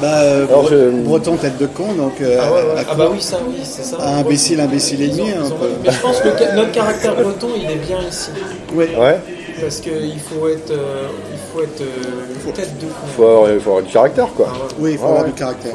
Bah, 0.00 0.20
euh, 0.22 0.90
Breton 1.04 1.36
tête 1.36 1.58
de 1.58 1.66
con, 1.66 1.92
donc. 1.92 2.14
ah, 2.22 2.42
ah, 2.88 2.94
bah 2.94 3.08
oui, 3.10 3.20
ça, 3.20 3.38
oui, 3.46 3.60
c'est 3.64 3.84
ça. 3.84 3.98
imbécile, 4.00 4.60
imbécile 4.60 5.02
et 5.02 5.08
demi. 5.08 5.30
Mais 5.84 5.90
je 5.90 6.00
pense 6.00 6.20
que 6.20 6.56
notre 6.56 6.72
caractère 6.72 7.14
breton, 7.14 7.48
il 7.56 7.70
est 7.70 7.86
bien 7.86 7.98
ici. 8.08 8.30
Oui. 8.74 8.86
Ouais. 8.98 9.18
Parce 9.60 9.80
qu'il 9.80 10.18
faut 10.20 10.48
être, 10.48 10.70
euh, 10.70 11.06
il 11.32 11.38
faut 11.52 11.62
être 11.62 11.82
euh, 11.82 12.52
tête 12.52 12.78
de 12.78 12.86
con. 12.86 12.94
Il 13.06 13.12
faut 13.12 13.26
avoir, 13.26 13.52
il 13.52 13.60
faut 13.60 13.70
avoir 13.70 13.84
du 13.84 13.92
caractère, 13.92 14.28
quoi. 14.34 14.46
Ah 14.48 14.68
oui, 14.78 14.92
il 14.92 14.98
faut, 14.98 15.06
avoir 15.06 15.24
du 15.24 15.32
caractère. 15.32 15.74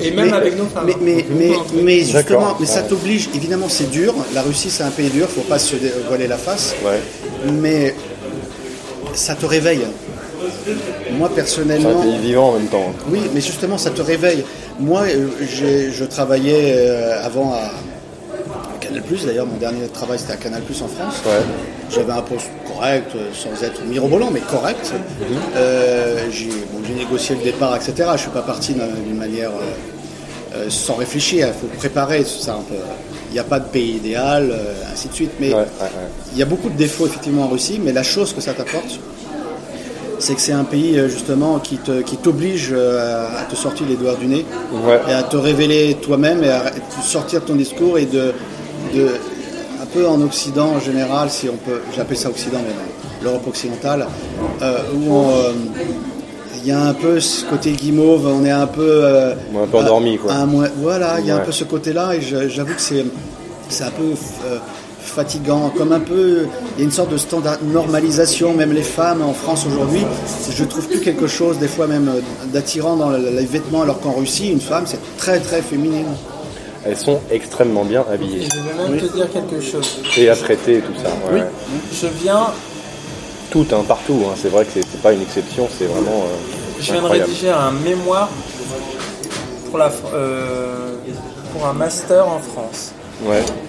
Et 0.00 0.10
même 0.10 0.32
avec 0.32 0.56
nos 0.56 0.66
femmes. 0.66 0.86
Mais, 0.86 0.96
mais, 1.00 1.24
mais, 1.30 1.52
mais 1.82 2.00
justement, 2.00 2.56
mais 2.60 2.66
ça 2.66 2.82
t'oblige, 2.82 3.30
évidemment, 3.34 3.68
c'est 3.68 3.90
dur. 3.90 4.14
La 4.34 4.42
Russie, 4.42 4.70
c'est 4.70 4.84
un 4.84 4.90
pays 4.90 5.10
dur, 5.10 5.26
il 5.28 5.38
ne 5.38 5.42
faut 5.42 5.48
pas 5.48 5.58
se 5.58 5.76
voiler 6.08 6.28
la 6.28 6.36
face. 6.36 6.74
Ouais. 6.84 7.00
Mais 7.52 7.94
ça 9.14 9.34
te 9.34 9.46
réveille. 9.46 9.86
Moi 11.12 11.30
personnellement. 11.34 11.90
C'est 12.02 12.08
un 12.08 12.12
pays 12.12 12.18
vivant 12.18 12.50
en 12.50 12.52
même 12.58 12.68
temps. 12.68 12.92
Oui, 13.08 13.20
mais 13.34 13.40
justement, 13.40 13.78
ça 13.78 13.90
te 13.90 14.02
réveille. 14.02 14.44
Moi, 14.80 15.02
euh, 15.02 15.28
je 15.40 16.04
travaillais 16.04 16.74
euh, 16.76 17.24
avant 17.24 17.52
à 17.54 17.70
Canal 18.80 19.02
D'ailleurs, 19.24 19.46
mon 19.46 19.56
dernier 19.56 19.86
travail 19.88 20.18
c'était 20.18 20.32
à 20.32 20.36
Canal 20.36 20.62
en 20.62 20.88
France. 20.88 21.22
J'avais 21.90 22.12
un 22.12 22.22
poste 22.22 22.48
correct, 22.66 23.12
euh, 23.14 23.30
sans 23.32 23.62
être 23.64 23.84
mirobolant, 23.84 24.30
mais 24.32 24.40
correct. 24.40 24.92
Mhm. 25.20 26.30
j'ai 26.30 26.94
négocié 26.94 27.36
le 27.36 27.42
départ, 27.42 27.76
etc. 27.76 27.92
Je 27.98 28.12
ne 28.12 28.16
suis 28.18 28.30
pas 28.30 28.42
parti 28.42 28.74
d'une 28.74 29.16
manière 29.16 29.52
sans 30.68 30.94
réfléchir. 30.94 31.48
Il 31.48 31.54
faut 31.54 31.76
préparer 31.76 32.24
ça 32.24 32.54
un 32.54 32.62
peu 32.62 32.76
il 33.30 33.34
n'y 33.34 33.40
a 33.40 33.44
pas 33.44 33.58
de 33.58 33.66
pays 33.66 33.96
idéal, 33.96 34.54
ainsi 34.92 35.08
de 35.08 35.14
suite. 35.14 35.32
Mais 35.40 35.52
il 36.32 36.38
y 36.38 36.42
a 36.42 36.46
beaucoup 36.46 36.68
de 36.68 36.76
défauts 36.76 37.06
effectivement 37.06 37.44
en 37.44 37.48
Russie, 37.48 37.80
mais 37.82 37.92
la 37.92 38.04
chose 38.04 38.32
que 38.32 38.40
ça 38.40 38.52
t'apporte, 38.54 39.00
c'est 40.24 40.34
que 40.34 40.40
c'est 40.40 40.52
un 40.52 40.64
pays 40.64 40.98
euh, 40.98 41.08
justement 41.08 41.58
qui 41.58 41.78
t'oblige 42.22 42.70
euh, 42.72 43.26
à 43.38 43.44
te 43.44 43.54
sortir 43.54 43.86
les 43.86 43.96
doigts 43.96 44.14
du 44.14 44.26
nez 44.26 44.44
et 45.08 45.12
à 45.12 45.22
te 45.22 45.36
révéler 45.36 45.98
toi-même 46.00 46.42
et 46.42 46.48
à 46.48 46.72
sortir 47.02 47.44
ton 47.44 47.54
discours 47.54 47.98
et 47.98 48.06
de, 48.06 48.32
un 49.82 49.86
peu 49.92 50.06
en 50.06 50.20
Occident 50.22 50.68
en 50.76 50.80
général, 50.80 51.30
si 51.30 51.48
on 51.48 51.56
peut, 51.56 51.80
j'appelle 51.94 52.16
ça 52.16 52.30
Occident, 52.30 52.60
mais 52.66 52.74
l'Europe 53.22 53.46
occidentale, 53.48 54.06
euh, 54.62 54.78
où 54.94 55.22
il 56.64 56.68
y 56.68 56.72
a 56.72 56.80
un 56.80 56.94
peu 56.94 57.20
ce 57.20 57.44
côté 57.44 57.72
guimauve, 57.72 58.26
on 58.26 58.44
est 58.44 58.50
un 58.50 58.66
peu. 58.66 59.04
un 59.04 59.66
peu 59.66 59.76
endormi, 59.78 60.16
quoi. 60.18 60.32
voilà, 60.78 61.20
il 61.20 61.26
y 61.26 61.30
a 61.30 61.36
un 61.36 61.40
peu 61.40 61.52
ce 61.52 61.64
côté-là, 61.64 62.14
et 62.14 62.20
j'avoue 62.20 62.74
que 62.74 62.80
c'est, 62.80 63.04
c'est 63.68 63.84
un 63.84 63.90
peu 63.90 64.14
fatigant, 65.04 65.70
comme 65.76 65.92
un 65.92 66.00
peu, 66.00 66.46
il 66.76 66.80
y 66.80 66.82
a 66.82 66.84
une 66.84 66.90
sorte 66.90 67.10
de 67.10 67.16
standard 67.16 67.58
normalisation, 67.62 68.54
même 68.54 68.72
les 68.72 68.82
femmes 68.82 69.22
en 69.22 69.32
France 69.32 69.66
aujourd'hui, 69.66 70.04
je 70.50 70.64
trouve 70.64 70.86
plus 70.88 71.00
quelque 71.00 71.26
chose, 71.26 71.58
des 71.58 71.68
fois 71.68 71.86
même 71.86 72.10
d'attirant 72.52 72.96
dans 72.96 73.10
les 73.10 73.46
vêtements, 73.46 73.82
alors 73.82 74.00
qu'en 74.00 74.12
Russie, 74.12 74.50
une 74.50 74.60
femme, 74.60 74.84
c'est 74.86 75.00
très 75.16 75.38
très 75.38 75.62
féminine. 75.62 76.06
Elles 76.86 76.96
sont 76.96 77.20
extrêmement 77.30 77.84
bien 77.84 78.04
habillées. 78.12 78.46
je 78.52 78.60
vais 78.60 78.90
même 78.90 79.00
te 79.00 79.14
dire 79.14 79.30
quelque 79.30 79.60
chose. 79.60 80.00
Et 80.18 80.28
à 80.28 80.36
traiter 80.36 80.78
et 80.78 80.80
tout 80.80 80.92
ça. 81.02 81.10
Oui. 81.32 81.40
Je 81.92 82.06
viens. 82.22 82.48
Tout, 83.50 83.66
hein, 83.72 83.84
partout. 83.88 84.20
Hein. 84.26 84.34
C'est 84.36 84.50
vrai 84.50 84.64
que 84.64 84.70
c'est 84.74 85.00
pas 85.00 85.12
une 85.12 85.22
exception, 85.22 85.66
c'est 85.78 85.86
vraiment. 85.86 86.24
Euh, 86.24 86.63
je 86.80 86.92
viens 86.92 87.02
de 87.02 87.06
rédiger 87.06 87.50
un 87.50 87.72
mémoire 87.72 88.28
pour, 89.68 89.78
la, 89.78 89.90
euh, 90.12 90.94
pour 91.52 91.66
un 91.66 91.72
master 91.72 92.28
en 92.28 92.38
France 92.38 92.92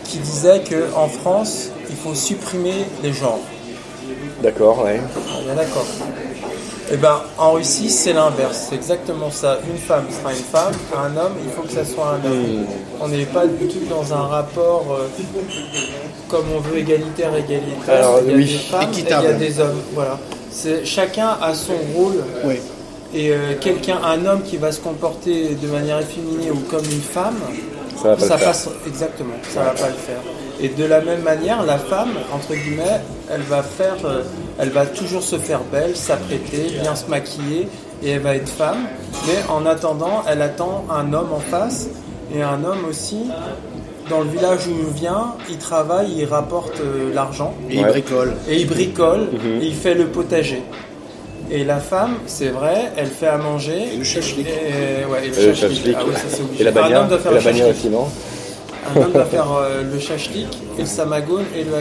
qui 0.03 0.17
disait 0.19 0.61
qu'en 0.63 1.07
France, 1.07 1.69
il 1.89 1.95
faut 1.95 2.15
supprimer 2.15 2.85
les 3.03 3.13
genres. 3.13 3.39
D'accord, 4.41 4.83
ouais. 4.83 4.99
Ah, 5.15 5.55
d'accord. 5.55 5.85
Et 6.87 6.93
eh 6.93 6.97
ben, 6.97 7.19
en 7.39 7.53
Russie, 7.53 7.89
c'est 7.89 8.13
l'inverse. 8.13 8.67
C'est 8.69 8.75
exactement 8.75 9.31
ça. 9.31 9.57
Une 9.67 9.77
femme 9.77 10.05
sera 10.11 10.31
une 10.31 10.37
femme, 10.37 10.73
un 10.95 11.17
homme, 11.17 11.33
il 11.43 11.51
faut 11.51 11.63
que 11.63 11.71
ça 11.71 11.83
soit 11.83 12.09
un 12.09 12.29
homme. 12.29 12.61
Hmm. 12.61 12.65
On 13.01 13.07
n'est 13.07 13.25
pas 13.25 13.47
du 13.47 13.67
tout 13.67 13.85
dans 13.89 14.13
un 14.13 14.27
rapport 14.27 14.85
euh, 14.91 15.07
comme 16.29 16.45
on 16.55 16.59
veut 16.59 16.77
égalitaire, 16.77 17.35
égalitaire. 17.35 17.95
Alors, 17.95 18.19
il 18.23 18.29
y 18.29 18.33
a 18.33 18.37
oui. 18.37 18.45
des 18.45 18.57
femmes 18.59 18.91
et 18.95 18.99
il 18.99 19.09
y 19.09 19.13
a 19.13 19.33
des 19.33 19.59
hommes. 19.59 19.81
Voilà. 19.93 20.19
Chacun 20.83 21.29
a 21.41 21.55
son 21.55 21.73
rôle. 21.95 22.23
Oui. 22.43 22.59
Et 23.15 23.31
euh, 23.31 23.53
quelqu'un, 23.61 23.97
un 24.03 24.25
homme 24.25 24.41
qui 24.43 24.57
va 24.57 24.73
se 24.73 24.81
comporter 24.81 25.55
de 25.55 25.67
manière 25.69 25.99
efféminée 25.99 26.51
ou 26.51 26.59
comme 26.69 26.83
une 26.83 27.01
femme, 27.01 27.37
ça, 27.95 28.37
passe 28.37 28.69
exactement, 28.85 29.35
ça 29.47 29.63
va 29.63 29.69
pas 29.71 29.87
le 29.87 29.93
faire. 29.93 30.19
Et 30.59 30.67
de 30.67 30.83
la 30.83 30.99
même 30.99 31.21
manière, 31.21 31.63
la 31.63 31.77
femme, 31.77 32.11
entre 32.33 32.53
guillemets, 32.53 33.01
elle 33.31 33.41
va 33.41 33.63
faire, 33.63 33.95
euh, 34.03 34.21
elle 34.59 34.69
va 34.69 34.85
toujours 34.85 35.23
se 35.23 35.37
faire 35.37 35.61
belle, 35.71 35.95
s'apprêter, 35.95 36.77
bien 36.81 36.93
se 36.95 37.09
maquiller, 37.09 37.69
et 38.03 38.09
elle 38.11 38.21
va 38.21 38.35
être 38.35 38.49
femme. 38.49 38.85
Mais 39.27 39.37
en 39.49 39.65
attendant, 39.65 40.23
elle 40.29 40.41
attend 40.41 40.85
un 40.91 41.13
homme 41.13 41.31
en 41.33 41.39
face, 41.39 41.87
et 42.33 42.41
un 42.41 42.63
homme 42.65 42.85
aussi. 42.89 43.27
Dans 44.09 44.21
le 44.21 44.29
village 44.29 44.67
où 44.67 44.71
il 44.87 44.93
vient, 44.93 45.33
il 45.49 45.57
travaille, 45.57 46.11
il 46.17 46.25
rapporte 46.25 46.79
euh, 46.79 47.11
l'argent. 47.13 47.55
Et 47.69 47.77
il 47.77 47.85
bricole. 47.85 48.33
Et 48.47 48.61
il 48.61 48.67
bricole, 48.67 49.29
mhm. 49.31 49.61
et 49.61 49.65
il 49.65 49.73
fait 49.73 49.95
le 49.95 50.07
potager. 50.07 50.61
Et 51.51 51.63
la 51.63 51.79
femme, 51.79 52.15
c'est 52.25 52.49
vrai, 52.49 52.91
elle 52.97 53.07
fait 53.07 53.27
à 53.27 53.37
manger. 53.37 53.93
Et 53.93 53.97
le 53.97 54.03
chachlik. 54.03 54.47
Et, 54.47 55.05
ouais, 55.05 55.27
et 55.27 55.29
le, 55.29 55.95
Ah, 55.95 56.01
oui, 56.07 56.13
ça, 56.15 56.37
et 56.59 56.63
la 56.63 56.71
bannière, 56.71 57.07
et 57.07 57.33
la 57.33 57.41
bannière 57.41 57.67
aussi, 57.69 57.89
non 57.89 58.07
Un 58.95 59.01
homme 59.01 59.11
va 59.11 59.25
faire 59.25 59.47
le 59.83 59.99
chachlik 59.99 60.47
et 60.77 60.81
le 60.81 60.87
samagoun 60.87 61.43
et 61.55 61.63
le. 61.63 61.71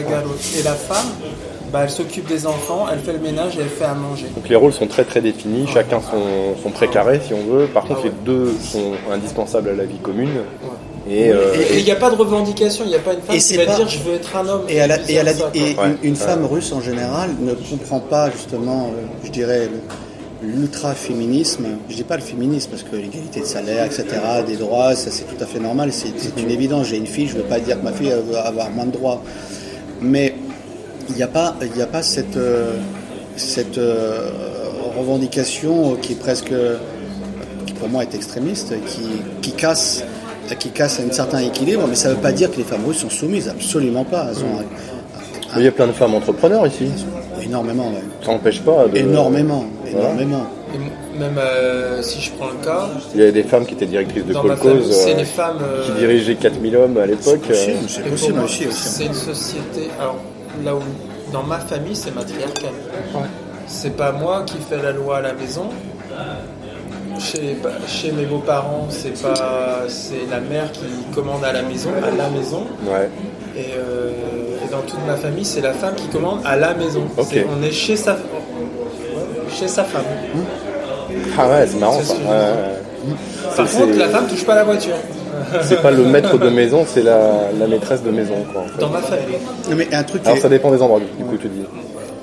Et 0.59 0.63
la 0.63 0.73
femme, 0.73 1.07
bah, 1.71 1.81
elle 1.83 1.89
s'occupe 1.89 2.27
des 2.27 2.47
enfants, 2.47 2.85
elle 2.91 2.99
fait 2.99 3.13
le 3.13 3.19
ménage 3.19 3.57
et 3.57 3.61
elle 3.61 3.67
fait 3.67 3.85
à 3.85 3.93
manger. 3.93 4.27
Donc 4.35 4.47
les 4.47 4.55
rôles 4.55 4.73
sont 4.73 4.87
très 4.87 5.03
très 5.03 5.21
définis, 5.21 5.67
chacun 5.67 5.99
son, 5.99 6.61
son 6.61 6.69
précaré 6.69 7.19
si 7.25 7.33
on 7.33 7.43
veut. 7.43 7.65
Par 7.67 7.83
contre, 7.83 8.05
les 8.05 8.11
deux 8.23 8.53
sont 8.61 8.93
indispensables 9.11 9.69
à 9.69 9.73
la 9.73 9.85
vie 9.85 9.97
commune. 9.97 10.29
Et 11.09 11.31
il 11.77 11.83
n'y 11.83 11.91
a 11.91 11.95
pas 11.95 12.09
de 12.09 12.15
revendication, 12.15 12.83
il 12.85 12.89
n'y 12.89 12.95
a 12.95 12.99
pas 12.99 13.13
une 13.13 13.21
femme 13.21 13.37
qui 13.37 13.57
va 13.57 13.65
dire 13.65 13.87
je 13.87 13.99
veux 13.99 14.15
être 14.15 14.35
un 14.35 14.47
homme. 14.47 14.63
Et, 14.67 15.75
une, 16.03 16.15
femme 16.15 16.45
russe 16.45 16.71
en 16.71 16.81
général 16.81 17.31
ne 17.39 17.53
comprend 17.53 17.99
pas 17.99 18.31
justement, 18.31 18.89
je 19.23 19.29
dirais, 19.29 19.69
l'ultra-féminisme, 20.41 21.65
je 21.89 21.95
dis 21.95 22.03
pas 22.03 22.15
le 22.15 22.23
féminisme 22.23 22.71
parce 22.71 22.83
que 22.83 22.95
l'égalité 22.95 23.41
de 23.41 23.45
salaire, 23.45 23.85
etc., 23.85 24.05
des 24.47 24.55
droits, 24.55 24.95
ça 24.95 25.11
c'est 25.11 25.25
tout 25.25 25.41
à 25.43 25.45
fait 25.45 25.59
normal, 25.59 25.91
c'est 25.93 26.13
une 26.37 26.49
évidence. 26.49 26.87
J'ai 26.87 26.97
une 26.97 27.07
fille, 27.07 27.27
je 27.27 27.37
ne 27.37 27.41
veux 27.41 27.47
pas 27.47 27.59
dire 27.59 27.79
que 27.79 27.83
ma 27.83 27.93
fille 27.93 28.13
va 28.31 28.41
avoir 28.41 28.71
moins 28.71 28.85
de 28.85 28.91
droits. 28.91 29.21
Mais 30.01 30.35
il 31.09 31.15
n'y 31.15 31.23
a 31.23 31.27
pas, 31.27 31.55
il 31.61 31.81
a 31.81 31.87
pas 31.87 32.01
cette, 32.01 32.37
cette 33.35 33.77
euh, 33.77 34.31
revendication 34.97 35.95
qui 36.01 36.13
est 36.13 36.19
presque, 36.19 36.53
qui 37.67 37.73
pour 37.73 37.89
moi 37.89 38.01
est 38.01 38.15
extrémiste, 38.15 38.73
qui, 38.87 39.21
qui 39.41 39.51
casse 39.51 40.03
qui 40.53 40.69
casse 40.69 40.99
un 40.99 41.11
certain 41.11 41.39
équilibre, 41.39 41.85
mais 41.87 41.95
ça 41.95 42.09
ne 42.09 42.15
veut 42.15 42.21
pas 42.21 42.31
dire 42.31 42.51
que 42.51 42.57
les 42.57 42.63
femmes 42.63 42.85
russes 42.85 42.99
sont 42.99 43.09
soumises, 43.09 43.49
absolument 43.49 44.03
pas. 44.03 44.27
il 45.57 45.63
y 45.63 45.67
a 45.67 45.71
plein 45.71 45.87
de 45.87 45.93
femmes 45.93 46.13
entrepreneurs 46.13 46.67
ici. 46.67 46.91
Énormément, 47.41 47.91
oui. 47.93 48.01
Ça 48.23 48.31
n'empêche 48.31 48.61
pas 48.61 48.87
de... 48.87 48.97
Énormément, 48.97 49.65
énormément. 49.85 50.47
même 51.19 51.37
euh, 51.37 52.01
si 52.01 52.21
je 52.21 52.31
prends 52.31 52.49
le 52.49 52.65
cas... 52.65 52.87
Il 53.13 53.21
y 53.21 53.23
a 53.23 53.31
des 53.31 53.43
femmes 53.43 53.65
qui 53.65 53.73
étaient 53.73 53.85
directrices 53.85 54.25
de 54.25 54.33
colcos, 54.33 54.91
c'est 54.91 55.13
les 55.13 55.25
femmes... 55.25 55.59
qui 55.85 55.91
dirigeaient 55.93 56.35
4000 56.35 56.75
hommes 56.75 56.97
à 56.97 57.05
l'époque. 57.05 57.41
C'est 57.51 58.09
possible, 58.09 58.39
aussi. 58.39 58.65
C'est 58.71 59.05
une 59.05 59.13
société... 59.13 59.89
Alors, 59.99 60.17
là 60.63 60.75
où, 60.75 60.79
dans 61.31 61.43
ma 61.43 61.59
famille, 61.59 61.95
c'est 61.95 62.13
matriarcal. 62.13 62.71
C'est 63.67 63.95
pas 63.95 64.11
moi 64.11 64.43
qui 64.45 64.57
fais 64.57 64.81
la 64.81 64.91
loi 64.91 65.17
à 65.17 65.21
la 65.21 65.33
maison, 65.33 65.69
chez, 67.19 67.57
chez 67.87 68.11
mes 68.11 68.25
beaux-parents, 68.25 68.87
c'est 68.89 69.21
pas 69.21 69.83
c'est 69.87 70.29
la 70.29 70.39
mère 70.39 70.71
qui 70.71 70.85
commande 71.13 71.43
à 71.43 71.53
la 71.53 71.61
maison, 71.61 71.89
à 72.03 72.15
la 72.15 72.29
maison. 72.29 72.63
Ouais. 72.85 73.09
Et, 73.57 73.73
euh, 73.77 74.11
et, 74.63 74.71
dans 74.71 74.81
toute 74.81 75.05
ma 75.07 75.15
famille, 75.15 75.45
c'est 75.45 75.61
la 75.61 75.73
femme 75.73 75.95
qui 75.95 76.07
commande 76.07 76.39
à 76.45 76.55
la 76.55 76.73
maison. 76.73 77.03
on 77.17 77.63
est 77.63 77.71
chez 77.71 77.95
sa 77.95 78.17
chez 79.49 79.67
sa 79.67 79.83
femme. 79.83 80.03
Ah 81.37 81.49
ouais, 81.49 81.67
c'est 81.67 81.79
marrant 81.79 82.01
ça. 82.01 82.15
Par 83.55 83.69
contre, 83.69 83.97
la 83.97 84.09
femme 84.09 84.27
touche 84.27 84.45
pas 84.45 84.55
la 84.55 84.63
voiture. 84.63 84.95
C'est 85.61 85.81
pas 85.81 85.91
le 85.91 86.03
maître 86.05 86.37
de 86.37 86.49
maison, 86.49 86.85
c'est 86.87 87.03
la, 87.03 87.51
la, 87.57 87.67
maîtresse 87.67 88.03
de 88.03 88.11
maison. 88.11 88.35
Quoi, 88.51 88.65
Dans 88.79 88.89
ma 88.89 89.01
famille. 89.01 89.37
mais 89.75 89.93
un 89.93 90.03
truc 90.03 90.25
Alors 90.25 90.37
ça 90.37 90.49
dépend 90.49 90.71
des 90.71 90.81
endroits, 90.81 90.99
du 90.99 91.23
coup, 91.23 91.37
tu 91.37 91.47
dis. 91.47 91.65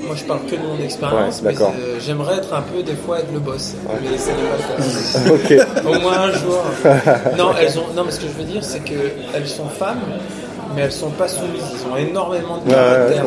Moi, 0.04 0.16
je 0.16 0.24
parle 0.24 0.40
que 0.46 0.56
de 0.56 0.62
mon 0.62 0.78
expérience, 0.82 1.42
mais 1.42 1.54
j'aimerais 2.00 2.36
être 2.36 2.52
un 2.52 2.62
peu 2.62 2.82
des 2.82 2.94
fois 2.94 3.20
être 3.20 3.32
le 3.32 3.38
boss. 3.38 3.74
Mais 4.02 4.18
c'est 4.18 4.32
pas 4.32 5.30
le 5.30 5.56
cas. 5.56 5.66
Au 5.88 6.00
moins 6.00 6.20
un 6.20 6.32
jour. 6.32 6.62
non, 7.38 7.50
elles 7.60 7.78
ont. 7.78 7.94
Non, 7.94 8.04
mais 8.04 8.10
ce 8.10 8.20
que 8.20 8.26
je 8.26 8.38
veux 8.38 8.50
dire, 8.50 8.64
c'est 8.64 8.80
qu'elles 8.80 9.48
sont 9.48 9.68
femmes, 9.68 10.02
mais 10.74 10.82
elles 10.82 10.92
sont 10.92 11.10
pas 11.10 11.28
soumises. 11.28 11.62
Ils 11.72 11.90
ont 11.90 11.96
énormément 11.96 12.58
de 12.58 12.70
caractère. 12.70 13.24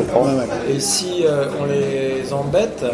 Et 0.68 0.80
si 0.80 1.24
euh, 1.24 1.46
on 1.60 1.64
les 1.64 2.32
embête, 2.32 2.84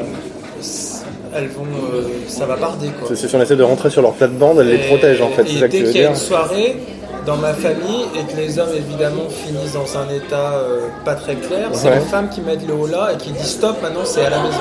elles 1.34 1.48
vont, 1.48 1.64
euh, 1.94 2.02
ça 2.28 2.46
va 2.46 2.56
barder. 2.56 2.90
C'est 3.08 3.28
si 3.28 3.34
on 3.34 3.40
essaie 3.40 3.56
de 3.56 3.62
rentrer 3.62 3.90
sur 3.90 4.02
leur 4.02 4.12
plate-bande, 4.12 4.60
elles 4.60 4.68
les 4.68 4.78
protègent 4.78 5.22
en 5.22 5.30
fait. 5.30 5.42
Et 5.42 5.68
dès 5.68 5.82
qu'il 5.82 5.96
y 5.96 6.04
a 6.04 6.10
une 6.10 6.16
soirée, 6.16 6.76
dans 7.26 7.36
ma 7.36 7.52
famille 7.54 8.04
et 8.14 8.24
que 8.30 8.36
les 8.36 8.58
hommes 8.58 8.74
évidemment 8.76 9.28
finissent 9.28 9.74
dans 9.74 9.96
un 9.98 10.08
état 10.08 10.54
euh, 10.54 10.88
pas 11.04 11.14
très 11.14 11.36
clair, 11.36 11.68
c'est 11.72 11.90
les 11.94 12.00
femmes 12.00 12.28
qui 12.28 12.40
mettent 12.40 12.66
le 12.66 12.74
haut 12.74 12.86
là 12.86 13.12
et 13.12 13.16
qui 13.16 13.30
disent 13.30 13.52
stop, 13.58 13.80
maintenant 13.82 14.04
c'est 14.04 14.24
à 14.24 14.30
la 14.30 14.42
maison. 14.42 14.58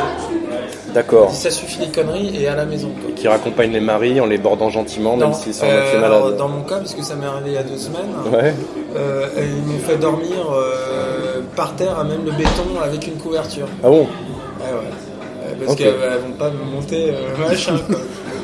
D'accord. 0.94 1.32
Ça 1.32 1.50
suffit 1.50 1.80
les 1.80 1.88
conneries 1.88 2.42
et 2.42 2.48
à 2.48 2.56
la 2.56 2.66
maison. 2.66 2.90
Qui 3.16 3.28
raccompagnent 3.28 3.72
les 3.72 3.80
maris 3.80 4.20
en 4.20 4.26
les 4.26 4.38
bordant 4.38 4.70
gentiment, 4.70 5.16
même 5.16 5.34
s'ils 5.34 5.54
sont 5.54 5.66
euh, 5.70 6.02
malades. 6.02 6.38
Dans 6.38 6.50
mon 6.50 6.64
cas, 6.64 6.78
parce 6.78 6.94
que 6.94 7.02
ça 7.02 7.16
m'est 7.16 7.26
arrivé 7.26 7.52
il 7.52 7.54
y 7.54 7.58
a 7.58 7.64
deux 7.64 7.78
semaines, 7.78 8.12
ouais. 8.32 8.54
euh, 8.96 9.28
ils 9.38 9.72
m'ont 9.72 9.80
fait 9.80 9.98
dormir 9.98 10.52
euh, 10.54 11.42
par 11.56 11.76
terre 11.76 11.98
à 11.98 12.04
même 12.04 12.26
le 12.26 12.32
béton 12.32 12.80
avec 12.84 13.08
une 13.08 13.16
couverture. 13.16 13.68
Ah 13.84 13.90
bon? 13.90 14.02
Ouais, 14.02 14.74
ouais. 14.74 15.66
Parce 15.66 15.78
qu'elles 15.78 15.94
vont 15.94 16.34
pas 16.38 16.50
me 16.50 16.64
monter 16.64 17.14
machin. 17.40 17.76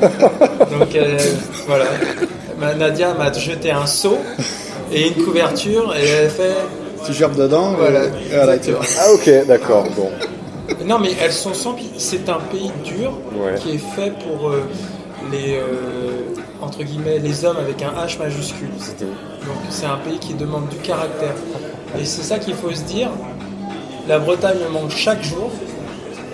Donc 0.00 0.96
voilà. 1.66 1.84
Nadia 2.60 3.14
m'a 3.14 3.32
jeté 3.32 3.70
un 3.70 3.86
seau 3.86 4.18
et 4.92 5.08
une 5.08 5.24
couverture 5.24 5.94
et 5.96 6.06
elle 6.06 6.30
fait. 6.30 6.54
Tu 7.06 7.12
gerbes 7.12 7.36
dedans 7.36 7.74
Voilà. 7.78 8.02
ah 8.34 9.12
ok, 9.14 9.46
d'accord. 9.46 9.84
Bon. 9.96 10.10
Non 10.84 10.98
mais 10.98 11.10
elles 11.22 11.32
sont 11.32 11.54
sans 11.54 11.76
C'est 11.96 12.28
un 12.28 12.40
pays 12.50 12.70
dur 12.84 13.12
qui 13.60 13.76
est 13.76 13.94
fait 13.96 14.12
pour 14.26 14.50
euh, 14.50 14.62
les 15.32 15.56
euh, 15.56 15.62
entre 16.60 16.82
guillemets 16.82 17.18
les 17.18 17.44
hommes 17.44 17.56
avec 17.56 17.82
un 17.82 17.92
H 18.04 18.18
majuscule. 18.18 18.68
Donc 18.68 19.56
c'est 19.70 19.86
un 19.86 19.96
pays 19.96 20.18
qui 20.18 20.34
demande 20.34 20.68
du 20.68 20.76
caractère. 20.76 21.34
Et 21.98 22.04
c'est 22.04 22.22
ça 22.22 22.38
qu'il 22.38 22.54
faut 22.54 22.72
se 22.72 22.82
dire. 22.82 23.08
La 24.08 24.18
Bretagne 24.18 24.56
me 24.66 24.70
manque 24.72 24.90
chaque 24.90 25.22
jour. 25.22 25.50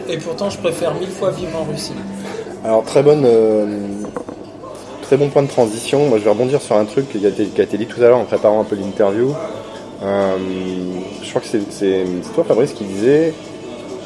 Et 0.09 0.19
pourtant, 0.19 0.51
je 0.51 0.59
préfère 0.59 0.95
mille 0.95 1.09
fois 1.11 1.31
vivre 1.31 1.59
en 1.59 1.65
Russie. 1.65 1.95
Alors, 2.65 2.85
très 2.85 3.03
bonne, 3.03 3.25
euh, 3.25 3.67
très 5.05 5.17
bon 5.19 5.29
point 5.29 5.43
de 5.43 5.49
transition. 5.49 6.09
Moi, 6.09 6.19
je 6.19 6.25
vais 6.25 6.31
rebondir 6.31 6.63
sur 6.63 6.77
un 6.77 6.85
truc 6.87 7.09
qui 7.11 7.25
a 7.25 7.29
été, 7.29 7.77
dit 7.79 7.87
tout 7.87 8.03
à 8.03 8.09
l'heure 8.09 8.19
en 8.19 8.25
préparant 8.25 8.61
un 8.61 8.65
peu 8.65 8.75
l'interview. 8.75 9.33
Euh, 10.03 10.37
je 11.23 11.29
crois 11.29 11.43
que 11.43 11.47
c'est 11.47 12.05
toi, 12.35 12.45
Fabrice, 12.45 12.73
qui 12.73 12.85
disait, 12.85 13.35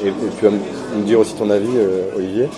et, 0.05 0.11
tu 0.37 0.45
vas 0.45 0.51
me 0.51 1.03
dire 1.03 1.19
aussi 1.19 1.33
ton 1.33 1.49
avis, 1.49 1.69
euh, 1.75 2.15
Olivier. 2.15 2.49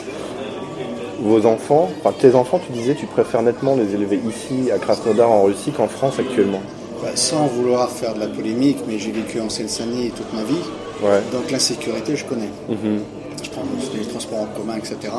Vos 1.22 1.46
enfants, 1.46 1.92
enfin 2.00 2.16
tes 2.18 2.34
enfants, 2.34 2.60
tu 2.66 2.72
disais, 2.72 2.96
tu 2.96 3.06
préfères 3.06 3.44
nettement 3.44 3.76
les 3.76 3.94
élever 3.94 4.20
ici, 4.28 4.72
à 4.72 4.80
Krasnodar, 4.80 5.30
en 5.30 5.44
Russie, 5.44 5.72
qu'en 5.72 5.88
France 5.88 6.16
actuellement 6.18 6.62
bah, 7.04 7.10
Sans 7.14 7.46
vouloir 7.46 7.92
faire 7.92 8.16
de 8.16 8.22
la 8.22 8.28
polémique, 8.28 8.80
mais 8.88 8.98
j'ai 8.98 9.12
vécu 9.12 9.40
en 9.40 9.50
Seine-Saint-Denis 9.50 10.12
toute 10.16 10.34
ma 10.34 10.44
vie. 10.44 11.22
Donc 11.32 11.52
la 11.52 11.60
sécurité, 11.60 12.16
je 12.16 12.26
connais. 12.26 12.50
Mm-hmm. 12.70 13.44
Je 13.44 13.50
prends 13.52 13.64
les 13.96 14.06
transports 14.06 14.40
en 14.40 14.48
commun, 14.48 14.78
etc 14.78 15.12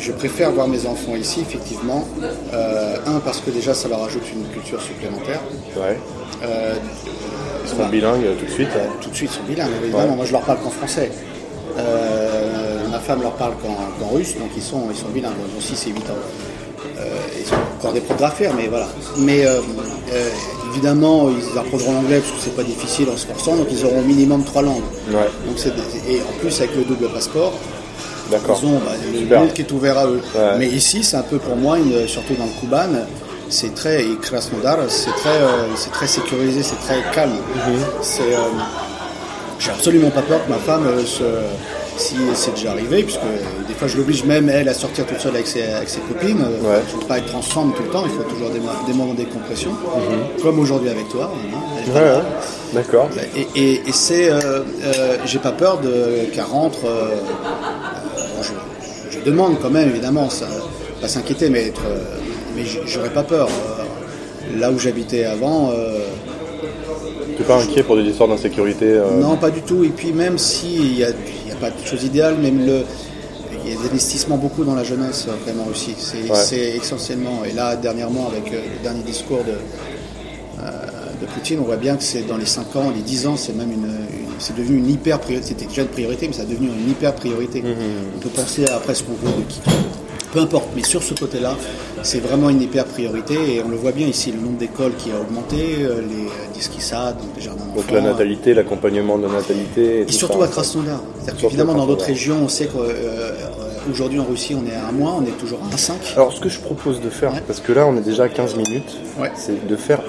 je 0.00 0.12
préfère 0.12 0.52
voir 0.52 0.68
mes 0.68 0.86
enfants 0.86 1.16
ici, 1.16 1.40
effectivement. 1.40 2.06
Euh, 2.52 2.96
un, 3.06 3.20
parce 3.20 3.40
que 3.40 3.50
déjà, 3.50 3.74
ça 3.74 3.88
leur 3.88 4.02
ajoute 4.04 4.24
une 4.32 4.46
culture 4.48 4.80
supplémentaire. 4.80 5.40
Ouais. 5.76 5.98
Euh, 6.42 6.74
ils 7.64 7.68
sont 7.68 7.88
bilingues 7.88 8.36
tout 8.38 8.46
de 8.46 8.50
suite 8.50 8.68
hein. 8.74 8.88
Tout 9.00 9.10
de 9.10 9.14
suite, 9.14 9.30
ils 9.32 9.36
sont 9.36 9.44
bilingues, 9.44 9.70
évidemment. 9.82 10.16
Moi, 10.16 10.24
je 10.24 10.32
leur 10.32 10.42
parle 10.42 10.58
qu'en 10.60 10.70
français. 10.70 11.10
Euh, 11.78 12.88
ma 12.90 12.98
femme 12.98 13.22
leur 13.22 13.32
parle 13.32 13.54
qu'en 13.62 14.08
russe, 14.08 14.34
donc 14.36 14.50
ils 14.56 14.62
sont, 14.62 14.82
ils 14.90 14.96
sont 14.96 15.08
bilingues. 15.08 15.32
Ils 15.52 15.58
ont 15.58 15.60
6 15.60 15.86
et 15.86 15.90
8 15.90 15.96
ans. 15.98 16.82
ils 17.38 17.52
ont 17.52 17.56
encore 17.78 17.92
des 17.92 18.00
progrès 18.00 18.26
à 18.26 18.30
faire, 18.30 18.54
mais 18.54 18.68
voilà. 18.68 18.88
Mais 19.18 19.44
évidemment, 20.72 21.28
ils 21.30 21.58
apprendront 21.58 21.92
l'anglais 21.92 22.20
parce 22.20 22.32
que 22.32 22.40
c'est 22.40 22.56
pas 22.56 22.64
difficile 22.64 23.08
en 23.10 23.16
se 23.16 23.26
forçant, 23.26 23.56
donc 23.56 23.68
ils 23.70 23.84
auront 23.84 24.00
au 24.00 24.04
minimum 24.04 24.44
trois 24.44 24.62
langues. 24.62 24.82
Ouais. 25.10 25.28
Donc 25.46 25.58
et 26.08 26.20
en 26.20 26.40
plus, 26.40 26.60
avec 26.60 26.74
le 26.74 26.84
double 26.84 27.08
passeport, 27.08 27.52
D'accord. 28.30 28.60
Ils 28.62 28.68
ont 28.68 28.80
bah, 28.80 28.92
le 29.30 29.38
monde 29.38 29.52
qui 29.52 29.62
est 29.62 29.72
ouvert 29.72 29.98
à 29.98 30.06
eux. 30.06 30.20
Mais 30.58 30.68
ici, 30.68 31.02
c'est 31.02 31.16
un 31.16 31.22
peu 31.22 31.38
pour 31.38 31.56
moi, 31.56 31.78
surtout 32.06 32.34
dans 32.34 32.44
le 32.44 32.60
Kuban, 32.60 33.06
c'est 33.50 33.74
très 33.74 34.04
et 34.04 34.16
Krasnodar, 34.20 34.78
c'est 34.88 35.10
très, 35.10 35.30
euh, 35.30 35.74
c'est 35.76 35.90
très 35.90 36.06
sécurisé, 36.06 36.62
c'est 36.62 36.78
très 36.80 37.02
calme. 37.14 37.32
Mhm. 37.32 37.80
C'est, 38.02 38.34
euh, 38.34 38.48
j'ai 39.58 39.70
absolument 39.70 40.10
pas 40.10 40.22
peur 40.22 40.44
que 40.44 40.50
ma 40.50 40.58
femme 40.58 40.86
euh, 40.86 41.04
se, 41.04 41.24
si 41.96 42.16
c'est 42.34 42.54
déjà 42.54 42.72
arrivé, 42.72 43.02
puisque 43.02 43.20
des 43.66 43.74
fois 43.74 43.88
je 43.88 43.96
l'oblige 43.96 44.24
même 44.24 44.48
elle 44.48 44.68
à 44.68 44.74
sortir 44.74 45.06
toute 45.06 45.18
seule 45.18 45.34
avec 45.34 45.46
ses, 45.46 45.62
avec 45.62 45.88
ses 45.88 46.00
copines. 46.00 46.38
Je 46.38 46.96
ne 46.96 47.00
veux 47.00 47.06
pas 47.08 47.18
être 47.18 47.34
ensemble 47.34 47.74
tout 47.74 47.82
le 47.82 47.88
temps, 47.88 48.04
il 48.04 48.12
faut 48.12 48.22
toujours 48.22 48.50
des, 48.50 48.60
des 48.86 48.96
moments 48.96 49.14
de 49.14 49.18
décompression, 49.18 49.70
mhm. 49.70 50.42
comme 50.42 50.58
aujourd'hui 50.58 50.90
avec 50.90 51.08
toi. 51.08 51.32
Hein, 51.96 52.22
D'accord. 52.74 53.08
Et, 53.56 53.80
et, 53.86 53.92
c'est, 53.92 54.30
j'ai 55.24 55.38
pas 55.38 55.52
peur 55.52 55.78
de 55.78 56.26
qu'elle 56.34 56.44
rentre 56.44 56.80
demande 59.24 59.58
quand 59.60 59.70
même, 59.70 59.88
évidemment, 59.88 60.30
ça, 60.30 60.46
pas 61.00 61.08
s'inquiéter, 61.08 61.50
mais 61.50 61.66
être, 61.68 61.82
euh, 61.86 61.98
mais 62.56 62.62
j'aurais 62.86 63.12
pas 63.12 63.22
peur. 63.22 63.48
Euh, 63.48 64.58
là 64.58 64.70
où 64.70 64.78
j'habitais 64.78 65.24
avant. 65.24 65.70
Euh, 65.72 65.98
tu 67.36 67.42
n'es 67.42 67.46
pas 67.46 67.60
inquiet 67.62 67.82
pour 67.82 67.96
des 67.96 68.04
histoires 68.04 68.28
d'insécurité 68.28 68.98
Non, 69.20 69.36
pas 69.36 69.50
du 69.50 69.60
tout. 69.62 69.84
Et 69.84 69.90
puis 69.90 70.12
même 70.12 70.38
s'il 70.38 70.94
n'y 70.94 71.04
a, 71.04 71.08
a, 71.08 71.56
pas 71.60 71.70
de 71.70 71.84
chose 71.84 72.02
idéale, 72.02 72.36
même 72.38 72.66
le, 72.66 72.82
il 73.64 73.72
y 73.72 73.76
a 73.76 73.80
des 73.80 73.86
investissements 73.86 74.38
beaucoup 74.38 74.64
dans 74.64 74.74
la 74.74 74.82
jeunesse 74.84 75.28
vraiment 75.44 75.66
aussi. 75.70 75.94
C'est 75.98 76.76
essentiellement. 76.76 77.42
Et 77.48 77.52
là, 77.52 77.76
dernièrement, 77.76 78.28
avec 78.28 78.50
le 78.50 78.82
dernier 78.82 79.02
discours 79.02 79.44
de, 79.44 79.52
de 81.20 81.26
Poutine, 81.32 81.60
on 81.60 81.64
voit 81.64 81.76
bien 81.76 81.96
que 81.96 82.02
c'est 82.02 82.26
dans 82.26 82.38
les 82.38 82.46
5 82.46 82.74
ans, 82.74 82.90
les 82.94 83.02
10 83.02 83.26
ans, 83.26 83.36
c'est 83.36 83.54
même 83.54 83.70
une, 83.70 83.92
c'est 84.38 84.56
devenu 84.56 84.78
une 84.78 84.90
hyper 84.90 85.20
priorité. 85.20 85.48
C'était 85.48 85.66
déjà 85.66 85.82
une 85.82 85.88
priorité, 85.88 86.26
mais 86.28 86.34
ça 86.34 86.42
a 86.42 86.46
devenu 86.46 86.68
une 86.68 86.90
hyper 86.90 87.14
priorité. 87.14 87.62
Mmh, 87.62 87.66
mmh, 87.66 87.70
mmh. 87.70 88.16
On 88.16 88.18
peut 88.20 88.28
penser 88.30 88.66
à 88.66 88.78
presque 88.78 89.06
qu'on 89.06 89.14
veut 89.14 89.36
de 89.36 89.42
qui. 89.48 89.60
Peu 90.32 90.40
importe, 90.40 90.68
mais 90.76 90.84
sur 90.84 91.02
ce 91.02 91.14
côté-là, 91.14 91.56
c'est 92.02 92.20
vraiment 92.20 92.50
une 92.50 92.60
hyper 92.60 92.84
priorité 92.84 93.34
et 93.54 93.62
on 93.62 93.68
le 93.68 93.76
voit 93.76 93.92
bien 93.92 94.06
ici, 94.06 94.30
le 94.30 94.38
nombre 94.38 94.58
d'écoles 94.58 94.92
qui 94.98 95.10
a 95.10 95.18
augmenté, 95.18 95.56
euh, 95.80 96.02
les 96.02 96.26
euh, 96.26 96.52
disquisades, 96.52 97.16
donc 97.16 97.30
les 97.34 97.42
jardins 97.42 97.64
Donc 97.74 97.90
la 97.90 98.02
natalité, 98.02 98.52
l'accompagnement 98.52 99.16
de 99.16 99.26
la 99.26 99.32
natalité. 99.32 100.00
Et, 100.02 100.12
surtout 100.12 100.42
à 100.42 100.48
Krasnodar. 100.48 101.00
Évidemment, 101.42 101.74
dans 101.74 101.86
d'autres 101.86 102.04
régions, 102.04 102.40
on 102.42 102.48
sait 102.48 102.68
qu'aujourd'hui 103.88 104.20
en 104.20 104.24
Russie, 104.24 104.54
on 104.54 104.66
est 104.66 104.74
à 104.74 104.88
1 104.88 104.92
mois, 104.92 105.16
on 105.18 105.24
est 105.24 105.38
toujours 105.38 105.60
à 105.72 105.76
5. 105.76 106.14
Alors 106.14 106.32
ce 106.32 106.40
que 106.40 106.48
je 106.48 106.60
propose 106.60 107.00
de 107.00 107.10
faire, 107.10 107.32
parce 107.42 107.60
que 107.60 107.72
là 107.72 107.86
on 107.86 107.96
est 107.96 108.02
déjà 108.02 108.24
à 108.24 108.28
15 108.28 108.56
minutes, 108.56 108.98
c'est 109.34 109.66
de 109.66 109.76
faire 109.76 110.00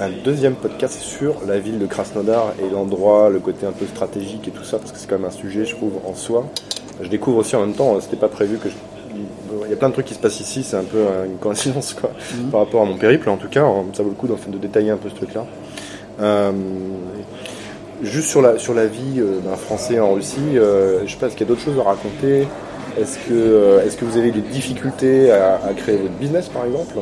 un, 0.00 0.04
un, 0.04 0.10
deuxième 0.24 0.54
podcast 0.54 1.00
sur 1.00 1.34
la 1.46 1.58
ville 1.58 1.78
de 1.78 1.86
Krasnodar 1.86 2.54
et 2.62 2.70
l'endroit, 2.70 3.30
le 3.30 3.40
côté 3.40 3.66
un 3.66 3.72
peu 3.72 3.86
stratégique 3.86 4.46
et 4.48 4.50
tout 4.50 4.64
ça, 4.64 4.78
parce 4.78 4.92
que 4.92 4.98
c'est 4.98 5.08
quand 5.08 5.18
même 5.18 5.28
un 5.28 5.32
sujet, 5.32 5.64
je 5.64 5.74
trouve, 5.74 5.94
en 6.06 6.14
soi. 6.14 6.46
Je 7.02 7.08
découvre 7.08 7.38
aussi 7.38 7.56
en 7.56 7.60
même 7.60 7.74
temps, 7.74 7.98
c'était 8.00 8.16
pas 8.16 8.28
prévu 8.28 8.58
que 8.58 8.68
je 8.68 8.74
il 9.64 9.70
y 9.70 9.72
a 9.72 9.76
plein 9.76 9.88
de 9.88 9.94
trucs 9.94 10.06
qui 10.06 10.14
se 10.14 10.18
passent 10.18 10.40
ici, 10.40 10.62
c'est 10.64 10.76
un 10.76 10.84
peu 10.84 11.04
une 11.26 11.36
coïncidence 11.36 11.94
quoi, 11.94 12.10
mhm. 12.10 12.50
par 12.50 12.60
rapport 12.60 12.82
à 12.82 12.84
mon 12.84 12.96
périple. 12.96 13.28
En 13.28 13.36
tout 13.36 13.48
cas, 13.48 13.64
ça 13.92 14.02
vaut 14.02 14.08
le 14.08 14.14
coup 14.14 14.26
de 14.26 14.58
détailler 14.58 14.90
un 14.90 14.96
peu 14.96 15.08
ce 15.08 15.14
truc-là. 15.14 15.46
Euh, 16.20 16.52
juste 18.02 18.28
sur 18.28 18.42
la, 18.42 18.58
sur 18.58 18.74
la 18.74 18.86
vie 18.86 19.18
euh, 19.18 19.40
d'un 19.40 19.56
Français 19.56 20.00
en 20.00 20.12
Russie, 20.14 20.56
euh, 20.56 21.06
je 21.06 21.12
sais 21.12 21.18
pas, 21.18 21.26
est-ce 21.26 21.36
qu'il 21.36 21.46
y 21.46 21.50
a 21.50 21.54
d'autres 21.54 21.64
choses 21.64 21.78
à 21.78 21.82
raconter? 21.82 22.46
Est-ce 22.98 23.18
que, 23.28 23.80
est 23.86 23.96
que 23.96 24.04
vous 24.04 24.16
avez 24.16 24.30
des 24.30 24.40
difficultés 24.40 25.30
à, 25.30 25.60
créer 25.76 25.96
votre 25.96 26.14
business, 26.14 26.48
par 26.48 26.64
exemple 26.64 26.94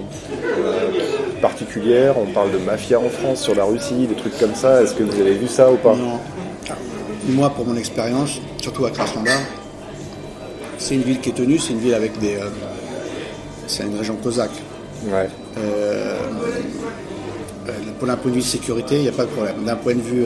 Particulières 1.40 2.16
On 2.18 2.26
parle 2.26 2.52
de 2.52 2.58
mafia 2.58 2.98
en 2.98 3.08
France, 3.08 3.42
sur 3.42 3.54
la 3.54 3.64
Russie, 3.64 4.06
des 4.06 4.14
trucs 4.14 4.38
comme 4.38 4.54
ça. 4.54 4.82
Est-ce 4.82 4.94
que 4.94 5.02
vous 5.02 5.20
avez 5.20 5.34
vu 5.34 5.46
ça 5.46 5.70
ou 5.70 5.76
pas 5.76 5.94
Non. 5.94 6.18
Moi, 7.28 7.50
pour 7.50 7.66
mon 7.66 7.76
expérience, 7.76 8.40
surtout 8.60 8.86
à 8.86 8.90
Krasnodar, 8.90 9.38
c'est 10.78 10.94
une 10.94 11.02
ville 11.02 11.20
qui 11.20 11.30
est 11.30 11.34
tenue, 11.34 11.58
c'est 11.58 11.72
une 11.72 11.80
ville 11.80 11.94
avec 11.94 12.18
des. 12.18 12.36
Euh, 12.36 12.48
c'est 13.66 13.82
une 13.82 13.98
région 13.98 14.16
cosaque. 14.16 14.50
Ouais. 15.06 15.28
Euh, 15.58 16.16
euh, 17.68 17.72
pour 17.98 18.08
d'un 18.08 18.16
point 18.16 18.30
de 18.30 18.36
vue 18.36 18.42
de 18.42 18.46
sécurité, 18.46 18.96
il 18.96 19.02
n'y 19.02 19.08
a 19.08 19.12
pas 19.12 19.24
de 19.24 19.30
problème. 19.30 19.64
D'un 19.64 19.76
point 19.76 19.94
de 19.94 20.00
vue 20.00 20.24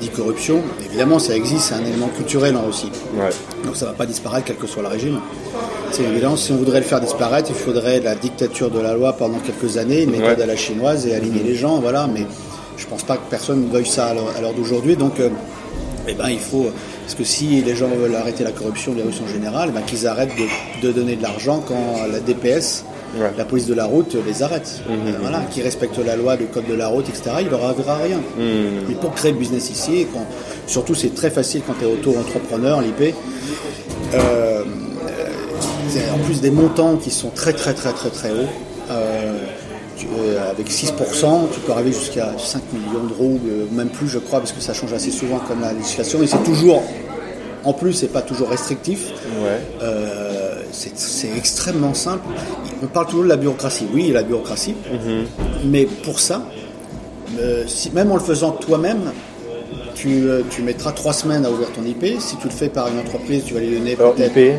dit 0.00 0.08
corruption, 0.08 0.62
évidemment 0.84 1.18
ça 1.18 1.36
existe, 1.36 1.68
c'est 1.68 1.74
un 1.74 1.84
élément 1.84 2.08
culturel 2.08 2.56
en 2.56 2.62
Russie. 2.62 2.90
Ouais. 3.14 3.30
Donc 3.64 3.76
ça 3.76 3.86
ne 3.86 3.90
va 3.90 3.96
pas 3.96 4.06
disparaître 4.06 4.46
quel 4.46 4.56
que 4.56 4.66
soit 4.66 4.82
le 4.82 4.88
régime. 4.88 5.20
C'est 5.92 6.04
évident, 6.04 6.36
si 6.36 6.52
on 6.52 6.56
voudrait 6.56 6.80
le 6.80 6.86
faire 6.86 7.00
disparaître, 7.00 7.50
il 7.50 7.56
faudrait 7.56 8.00
la 8.00 8.14
dictature 8.14 8.70
de 8.70 8.80
la 8.80 8.94
loi 8.94 9.12
pendant 9.12 9.38
quelques 9.38 9.76
années, 9.76 10.02
une 10.02 10.10
méthode 10.10 10.40
à 10.40 10.46
la 10.46 10.56
chinoise 10.56 11.06
et 11.06 11.14
aligner 11.14 11.42
les 11.42 11.54
gens, 11.54 11.80
voilà, 11.80 12.08
mais 12.12 12.26
je 12.76 12.84
ne 12.84 12.90
pense 12.90 13.02
pas 13.02 13.16
que 13.16 13.28
personne 13.28 13.68
veuille 13.70 13.86
ça 13.86 14.06
à 14.06 14.14
l'heure 14.40 14.54
d'aujourd'hui, 14.54 14.96
donc 14.96 15.14
eh 16.08 16.14
ben, 16.14 16.28
il 16.28 16.38
faut 16.38 16.70
parce 17.10 17.18
que 17.18 17.24
si 17.24 17.60
les 17.60 17.74
gens 17.74 17.88
veulent 17.88 18.14
arrêter 18.14 18.44
la 18.44 18.52
corruption, 18.52 18.94
les 18.94 19.02
Russes 19.02 19.20
en 19.20 19.26
général, 19.26 19.72
ben 19.72 19.82
qu'ils 19.82 20.06
arrêtent 20.06 20.30
de, 20.80 20.92
donner 20.92 21.16
de 21.16 21.22
l'argent 21.24 21.60
quand 21.66 22.06
la 22.08 22.20
DPS, 22.20 22.84
la 23.36 23.44
police 23.44 23.66
de 23.66 23.74
la 23.74 23.86
route, 23.86 24.16
les 24.26 24.42
arrête. 24.42 24.82
Mmh, 24.88 24.92
voilà, 25.20 25.40
mmh. 25.40 25.48
qui 25.50 25.62
respectent 25.62 26.04
la 26.04 26.16
loi, 26.16 26.36
le 26.36 26.46
code 26.46 26.66
de 26.66 26.74
la 26.74 26.88
route, 26.88 27.08
etc. 27.08 27.30
Il 27.40 27.48
leur 27.48 27.64
arrivera 27.64 27.96
rien. 27.96 28.20
Mais 28.36 28.94
pour 28.94 29.14
créer 29.14 29.32
le 29.32 29.38
business 29.38 29.70
ici, 29.70 30.06
surtout 30.66 30.94
c'est 30.94 31.14
très 31.14 31.30
facile 31.30 31.62
quand 31.66 31.74
tu 31.78 31.84
es 31.84 31.92
auto-entrepreneur, 31.92 32.80
l'IP. 32.80 33.14
Euh, 34.14 34.64
en 36.12 36.18
plus 36.18 36.40
des 36.40 36.50
montants 36.50 36.96
qui 36.96 37.10
sont 37.10 37.30
très 37.30 37.52
très 37.52 37.74
très 37.74 37.92
très 37.92 38.10
très 38.10 38.30
hauts. 38.30 38.48
Euh, 38.90 39.38
euh, 40.18 40.50
avec 40.50 40.70
6%, 40.70 41.48
tu 41.52 41.60
peux 41.60 41.72
arriver 41.72 41.92
jusqu'à 41.92 42.32
5 42.38 42.62
millions 42.72 43.04
de 43.04 43.12
roubles, 43.12 43.50
même 43.72 43.90
plus 43.90 44.08
je 44.08 44.18
crois, 44.18 44.38
parce 44.38 44.52
que 44.52 44.60
ça 44.60 44.72
change 44.72 44.94
assez 44.94 45.10
souvent 45.10 45.38
comme 45.46 45.60
la 45.60 45.74
législation, 45.74 46.22
et 46.22 46.26
c'est 46.26 46.42
toujours, 46.42 46.82
en 47.64 47.74
plus, 47.74 47.92
c'est 47.92 48.08
pas 48.08 48.22
toujours 48.22 48.48
restrictif. 48.48 49.08
Euh, 49.82 50.62
c'est 50.72 51.36
extrêmement 51.36 51.94
simple. 51.94 52.26
Me 52.82 52.86
parle 52.86 53.06
toujours 53.06 53.24
de 53.24 53.28
la 53.28 53.36
bureaucratie. 53.36 53.86
Oui, 53.92 54.10
la 54.12 54.22
bureaucratie, 54.22 54.74
mhm. 54.90 55.26
mais 55.66 55.86
pour 55.86 56.18
ça, 56.18 56.42
euh, 57.38 57.64
si, 57.66 57.90
même 57.90 58.10
en 58.10 58.14
le 58.14 58.20
faisant 58.20 58.52
toi-même, 58.52 59.12
euh, 60.06 60.42
tu, 60.50 60.62
mettras 60.62 60.92
trois 60.92 61.12
semaines 61.12 61.44
à 61.44 61.50
ouvrir 61.50 61.68
ton 61.72 61.84
IP. 61.84 62.20
Si 62.20 62.36
tu 62.36 62.46
le 62.46 62.52
fais 62.52 62.68
par 62.68 62.88
une 62.88 62.98
entreprise, 62.98 63.44
tu 63.44 63.54
vas 63.54 63.60
lui 63.60 63.76
donner 63.76 63.96
peut-être. 63.96 64.36
IP, 64.36 64.54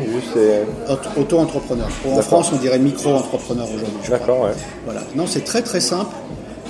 Auto-entrepreneur. 1.16 1.88
En 2.06 2.22
France, 2.22 2.50
on 2.52 2.56
dirait 2.56 2.78
micro-entrepreneur 2.78 3.66
aujourd'hui. 3.66 4.10
D'accord, 4.10 4.42
ouais. 4.42 4.52
Voilà. 4.84 5.00
Non, 5.14 5.26
c'est 5.26 5.44
très 5.44 5.62
très 5.62 5.80
simple, 5.80 6.14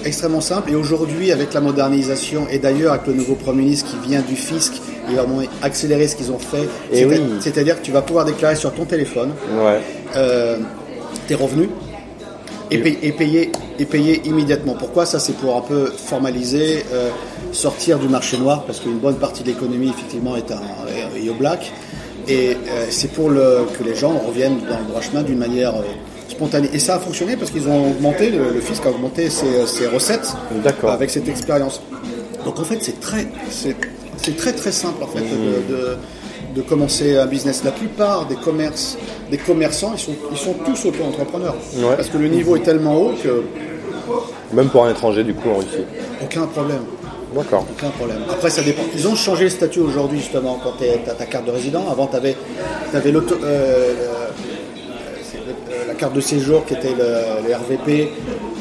extrêmement 0.04 0.40
simple. 0.40 0.70
Et 0.70 0.74
aujourd'hui, 0.74 1.32
avec 1.32 1.52
la 1.54 1.60
modernisation, 1.60 2.46
et 2.50 2.58
d'ailleurs 2.58 2.92
avec 2.92 3.06
le 3.06 3.14
nouveau 3.14 3.34
Premier 3.34 3.62
ministre 3.62 3.90
qui 3.90 4.08
vient 4.08 4.22
du 4.22 4.36
fisc, 4.36 4.80
ils 5.10 5.16
vont 5.16 5.42
accélérer 5.62 6.08
ce 6.08 6.16
qu'ils 6.16 6.32
ont 6.32 6.38
fait. 6.38 6.68
C'est-à-dire 7.40 7.80
que 7.80 7.84
tu 7.84 7.92
vas 7.92 8.02
pouvoir 8.02 8.24
déclarer 8.24 8.56
sur 8.56 8.72
ton 8.72 8.84
téléphone 8.84 9.30
euh, 10.16 10.58
tes 11.26 11.34
revenus 11.34 11.68
et, 12.70 13.12
payer, 13.12 13.52
et 13.78 13.84
payer 13.84 14.22
immédiatement. 14.24 14.74
Pourquoi 14.78 15.04
Ça, 15.06 15.18
c'est 15.18 15.34
pour 15.34 15.56
un 15.56 15.60
peu 15.60 15.86
formaliser. 15.86 16.84
Euh, 16.92 17.10
sortir 17.52 17.98
du 17.98 18.08
marché 18.08 18.38
noir, 18.38 18.64
parce 18.64 18.80
qu'une 18.80 18.98
bonne 18.98 19.16
partie 19.16 19.42
de 19.42 19.48
l'économie, 19.48 19.90
effectivement, 19.90 20.36
est, 20.36 20.50
au 21.28 21.34
black. 21.34 21.70
Et 22.28 22.54
euh, 22.54 22.86
c'est 22.90 23.12
pour 23.12 23.30
le, 23.30 23.66
que 23.78 23.84
les 23.84 23.94
gens 23.94 24.16
reviennent 24.18 24.60
dans 24.60 24.78
le 24.78 24.84
droit 24.86 25.00
chemin 25.00 25.22
d'une 25.22 25.38
manière 25.38 25.74
euh, 25.74 25.82
spontanée. 26.28 26.70
Et 26.72 26.78
ça 26.78 26.96
a 26.96 26.98
fonctionné 26.98 27.36
parce 27.36 27.50
qu'ils 27.50 27.68
ont 27.68 27.90
augmenté, 27.90 28.30
le, 28.30 28.60
fisc 28.60 28.84
a 28.86 28.90
augmenté 28.90 29.28
ses, 29.28 29.66
ses 29.66 29.86
recettes 29.86 30.32
avec 30.84 31.10
cette 31.10 31.28
expérience. 31.28 31.82
Donc 32.44 32.58
en 32.58 32.64
fait, 32.64 32.78
c'est 32.80 33.00
très, 33.00 33.26
c'est, 33.50 33.76
très 34.36 34.52
très 34.52 34.72
simple 34.72 35.02
en 35.02 35.08
fait 35.08 35.20
de, 35.20 35.74
de, 35.74 35.96
commencer 36.60 37.16
un 37.16 37.26
business. 37.26 37.64
La 37.64 37.70
plupart 37.70 38.26
des 38.26 38.36
commerces, 38.36 38.98
des 39.30 39.38
commerçants, 39.38 39.92
ils 39.94 40.00
sont, 40.00 40.14
ils 40.30 40.38
sont 40.38 40.54
tous 40.64 40.86
auto-entrepreneurs. 40.86 41.56
Parce 41.96 42.08
que 42.08 42.18
le 42.18 42.28
niveau 42.28 42.56
est 42.56 42.62
tellement 42.62 42.96
haut 42.96 43.14
que. 43.22 43.42
Même 44.52 44.68
pour 44.68 44.84
un 44.84 44.90
étranger, 44.90 45.24
du 45.24 45.34
coup, 45.34 45.48
en 45.48 45.56
Russie. 45.56 45.84
Aucun 46.22 46.46
problème. 46.46 46.82
D'accord. 47.34 47.64
Aucun 47.70 47.88
problème. 47.88 48.18
Après, 48.30 48.50
ça 48.50 48.62
dépend. 48.62 48.82
Ils 48.94 49.08
ont 49.08 49.14
changé 49.14 49.44
le 49.44 49.50
statut 49.50 49.80
aujourd'hui, 49.80 50.18
justement, 50.18 50.60
quand 50.62 50.74
tu 50.78 50.84
as 50.84 51.14
ta 51.14 51.24
carte 51.24 51.46
de 51.46 51.50
résident. 51.50 51.88
Avant, 51.90 52.06
tu 52.06 52.16
avais, 52.16 52.36
avais 52.92 53.10
l'auto. 53.10 53.36
Euh, 53.42 53.94
euh, 55.72 55.86
la 55.88 55.94
carte 55.94 56.14
de 56.14 56.20
séjour 56.20 56.64
qui 56.64 56.74
était 56.74 56.94
le, 56.96 57.54
RVP, 57.54 58.10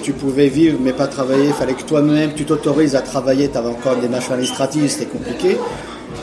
tu 0.02 0.14
pouvais 0.14 0.48
vivre 0.48 0.78
mais 0.82 0.94
pas 0.94 1.08
travailler, 1.08 1.48
il 1.48 1.54
fallait 1.54 1.74
que 1.74 1.84
toi-même 1.84 2.34
tu 2.34 2.46
t'autorises 2.46 2.96
à 2.96 3.02
travailler, 3.02 3.50
tu 3.50 3.58
avais 3.58 3.70
encore 3.70 3.98
des 3.98 4.08
machins 4.08 4.34
administratifs, 4.34 4.92
c'était 4.92 5.06
compliqué. 5.06 5.58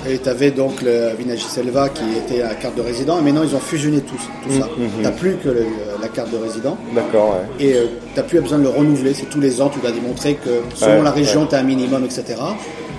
Et 0.06 0.18
tu 0.18 0.28
avais 0.28 0.50
donc 0.50 0.82
le 0.82 1.10
Selva 1.36 1.88
qui 1.88 2.04
était 2.16 2.42
la 2.42 2.54
carte 2.54 2.76
de 2.76 2.82
résident. 2.82 3.16
Mais 3.16 3.32
maintenant, 3.32 3.46
ils 3.48 3.54
ont 3.54 3.60
fusionné 3.60 4.00
tout, 4.00 4.16
tout 4.42 4.50
ça. 4.50 4.66
Mm-hmm. 4.66 4.96
Tu 4.96 5.02
n'as 5.02 5.10
plus 5.10 5.36
que 5.36 5.48
la 6.00 6.08
carte 6.08 6.30
de 6.30 6.36
résident. 6.36 6.76
D'accord, 6.94 7.36
Et 7.58 7.74
euh, 7.74 7.86
tu 8.12 8.20
n'as 8.20 8.26
plus 8.26 8.40
besoin 8.40 8.58
de 8.58 8.64
le 8.64 8.68
renouveler. 8.68 9.14
C'est 9.14 9.28
tous 9.28 9.40
les 9.40 9.60
ans, 9.60 9.68
tu 9.68 9.80
dois 9.80 9.92
démontrer 9.92 10.34
que 10.34 10.62
selon 10.74 11.02
la 11.02 11.10
région, 11.10 11.46
tu 11.46 11.54
as 11.54 11.58
un 11.58 11.62
minimum, 11.62 12.04
etc. 12.04 12.36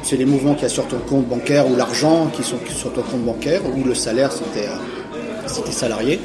C'est 0.03 0.17
les 0.17 0.25
mouvements 0.25 0.53
qu'il 0.53 0.63
y 0.63 0.65
a 0.65 0.69
sur 0.69 0.88
ton 0.88 0.99
compte 0.99 1.27
bancaire 1.27 1.69
ou 1.69 1.75
l'argent 1.75 2.29
qui 2.33 2.43
sont 2.43 2.57
sur 2.69 2.93
ton 2.93 3.01
compte 3.01 3.23
bancaire 3.23 3.62
ou 3.65 3.83
le 3.83 3.93
salaire 3.93 4.31
si 4.31 4.43
tu 4.53 4.59
es, 4.59 5.69
es, 5.69 5.71
salarié. 5.71 6.19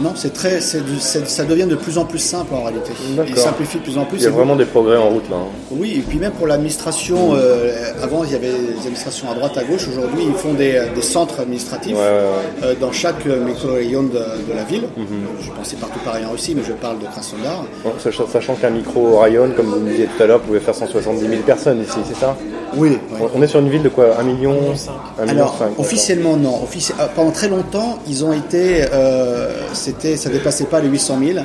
Non, 0.00 0.12
c'est 0.14 0.32
très, 0.32 0.60
ça 0.60 1.44
devient 1.44 1.66
de 1.66 1.74
plus 1.74 1.96
en 1.96 2.04
plus 2.04 2.18
simple 2.18 2.54
en 2.54 2.64
réalité. 2.64 2.90
Il 3.28 3.36
simplifie 3.36 3.78
de 3.78 3.82
plus 3.82 3.98
en 3.98 4.04
plus. 4.04 4.18
Il 4.18 4.24
y 4.24 4.26
a 4.26 4.30
vraiment 4.30 4.56
des 4.56 4.66
progrès 4.66 4.96
en 4.96 5.08
route 5.08 5.28
là. 5.30 5.36
Hein. 5.36 5.66
Oui, 5.70 5.94
et 5.98 6.00
puis 6.00 6.18
même 6.18 6.32
pour 6.32 6.46
l'administration, 6.46 7.34
euh, 7.34 7.92
avant 8.02 8.24
il 8.24 8.32
y 8.32 8.34
avait 8.34 8.52
des 8.52 8.78
administrations 8.80 9.30
à 9.30 9.34
droite, 9.34 9.56
à 9.56 9.64
gauche. 9.64 9.88
Aujourd'hui, 9.88 10.24
ils 10.28 10.34
font 10.34 10.54
des, 10.54 10.82
centres 11.00 11.40
administratifs 11.40 11.96
euh, 11.96 12.74
dans 12.80 12.92
chaque 12.92 13.24
micro-rayon 13.24 14.04
de, 14.04 14.54
la 14.54 14.64
ville. 14.64 14.88
Mhm. 14.96 15.06
Je 15.40 15.50
pensais 15.50 15.76
partout 15.76 16.00
pareil 16.04 16.24
en 16.26 16.32
Russie, 16.32 16.54
mais 16.54 16.62
je 16.66 16.72
parle 16.72 16.98
de 16.98 17.04
Krasnodar. 17.06 17.64
sachant 18.30 18.54
qu'un 18.54 18.70
micro-rayon, 18.70 19.52
comme 19.56 19.66
vous 19.66 19.80
me 19.80 19.90
disiez 19.90 20.06
tout 20.06 20.22
à 20.22 20.26
l'heure, 20.26 20.40
pouvait 20.40 20.60
faire 20.60 20.74
170 20.74 21.20
000 21.20 21.42
personnes 21.42 21.82
ici, 21.82 21.98
c'est 22.06 22.16
ça? 22.16 22.36
Oui. 22.76 22.98
On 23.34 23.40
est 23.42 23.46
sur 23.46 23.60
une 23.60 23.70
ville 23.70 23.82
de 23.82 23.88
quoi? 23.88 24.18
1 24.18 24.22
million 24.24 24.56
1 25.18 25.26
million 25.26 25.36
Alors, 25.36 25.58
officiellement 25.78 26.36
non. 26.36 26.60
Euh, 26.64 27.06
pendant 27.14 27.30
très 27.30 27.48
longtemps, 27.48 27.98
ils 28.08 28.24
ont 28.24 28.32
été 28.32 28.82
c'était, 29.86 30.16
ça 30.16 30.30
dépassait 30.30 30.64
pas 30.64 30.80
les 30.80 30.88
800 30.88 31.18
000. 31.34 31.38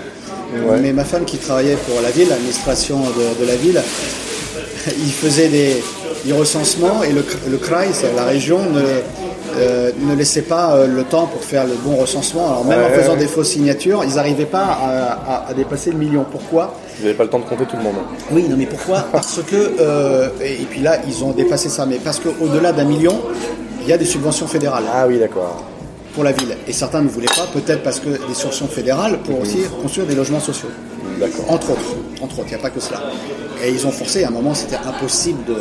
Mais 0.81 0.91
ma 0.93 1.03
femme 1.05 1.25
qui 1.25 1.37
travaillait 1.37 1.77
pour 1.87 2.01
la 2.01 2.09
ville, 2.09 2.27
l'administration 2.27 2.99
de, 3.39 3.45
la 3.45 3.55
ville, 3.55 3.81
il 4.87 5.11
faisait 5.11 5.47
des, 5.47 5.83
recensements 6.33 7.03
et 7.03 7.11
le, 7.11 7.23
le 7.49 7.59
c'est 7.93 8.13
la 8.15 8.25
région, 8.25 8.59
ne, 8.69 8.81
euh, 9.57 9.91
ne 9.99 10.15
laissait 10.15 10.43
pas 10.43 10.75
euh, 10.75 10.87
le 10.87 11.03
temps 11.03 11.25
pour 11.25 11.43
faire 11.43 11.65
le 11.65 11.73
bon 11.83 11.95
recensement. 11.95 12.47
Alors 12.47 12.65
même 12.65 12.83
en 12.83 12.89
faisant 12.89 13.15
des 13.15 13.27
fausses 13.27 13.49
signatures, 13.49 14.03
ils 14.03 14.15
n'arrivaient 14.15 14.45
pas 14.45 14.77
à, 15.47 15.53
dépasser 15.53 15.91
le 15.91 15.97
million. 15.97 16.25
Pourquoi? 16.29 16.75
Ils 16.99 17.05
n'avaient 17.05 17.17
pas 17.17 17.23
le 17.23 17.29
temps 17.29 17.39
de 17.39 17.45
compter 17.45 17.65
tout 17.65 17.77
le 17.77 17.83
monde. 17.83 17.95
Oui, 18.31 18.45
non 18.49 18.55
mais 18.57 18.65
pourquoi? 18.65 19.05
Parce 19.11 19.39
que, 19.43 19.75
euh, 19.79 20.29
et, 20.43 20.65
puis 20.69 20.81
là, 20.81 20.97
ils 21.07 21.23
ont 21.23 21.31
dépassé 21.31 21.69
ça, 21.69 21.85
mais 21.85 21.99
parce 22.03 22.19
qu'au-delà 22.19 22.71
d'un 22.71 22.85
million, 22.85 23.19
il 23.81 23.87
y 23.87 23.93
a 23.93 23.97
des 23.97 24.05
subventions 24.05 24.47
fédérales. 24.47 24.85
Ah 24.93 25.05
oui, 25.07 25.17
d'accord 25.17 25.70
pour 26.13 26.23
la 26.23 26.31
ville. 26.31 26.55
Et 26.67 26.73
certains 26.73 27.01
ne 27.01 27.09
voulaient 27.09 27.27
pas, 27.27 27.47
peut-être 27.53 27.83
parce 27.83 27.99
que 27.99 28.09
des 28.09 28.33
subventions 28.33 28.67
fédérales 28.67 29.19
pour 29.19 29.41
aussi 29.41 29.59
construire 29.81 30.07
des 30.07 30.15
logements 30.15 30.39
sociaux. 30.39 30.69
D'accord. 31.19 31.45
Entre 31.49 31.71
autres. 31.71 31.95
Entre 32.21 32.39
autres, 32.39 32.47
il 32.47 32.55
n'y 32.55 32.59
a 32.59 32.63
pas 32.63 32.69
que 32.69 32.79
cela. 32.79 33.01
Et 33.63 33.69
ils 33.69 33.85
ont 33.85 33.91
forcé, 33.91 34.23
à 34.23 34.27
un 34.27 34.31
moment, 34.31 34.53
c'était 34.53 34.77
impossible 34.77 35.43
de, 35.45 35.55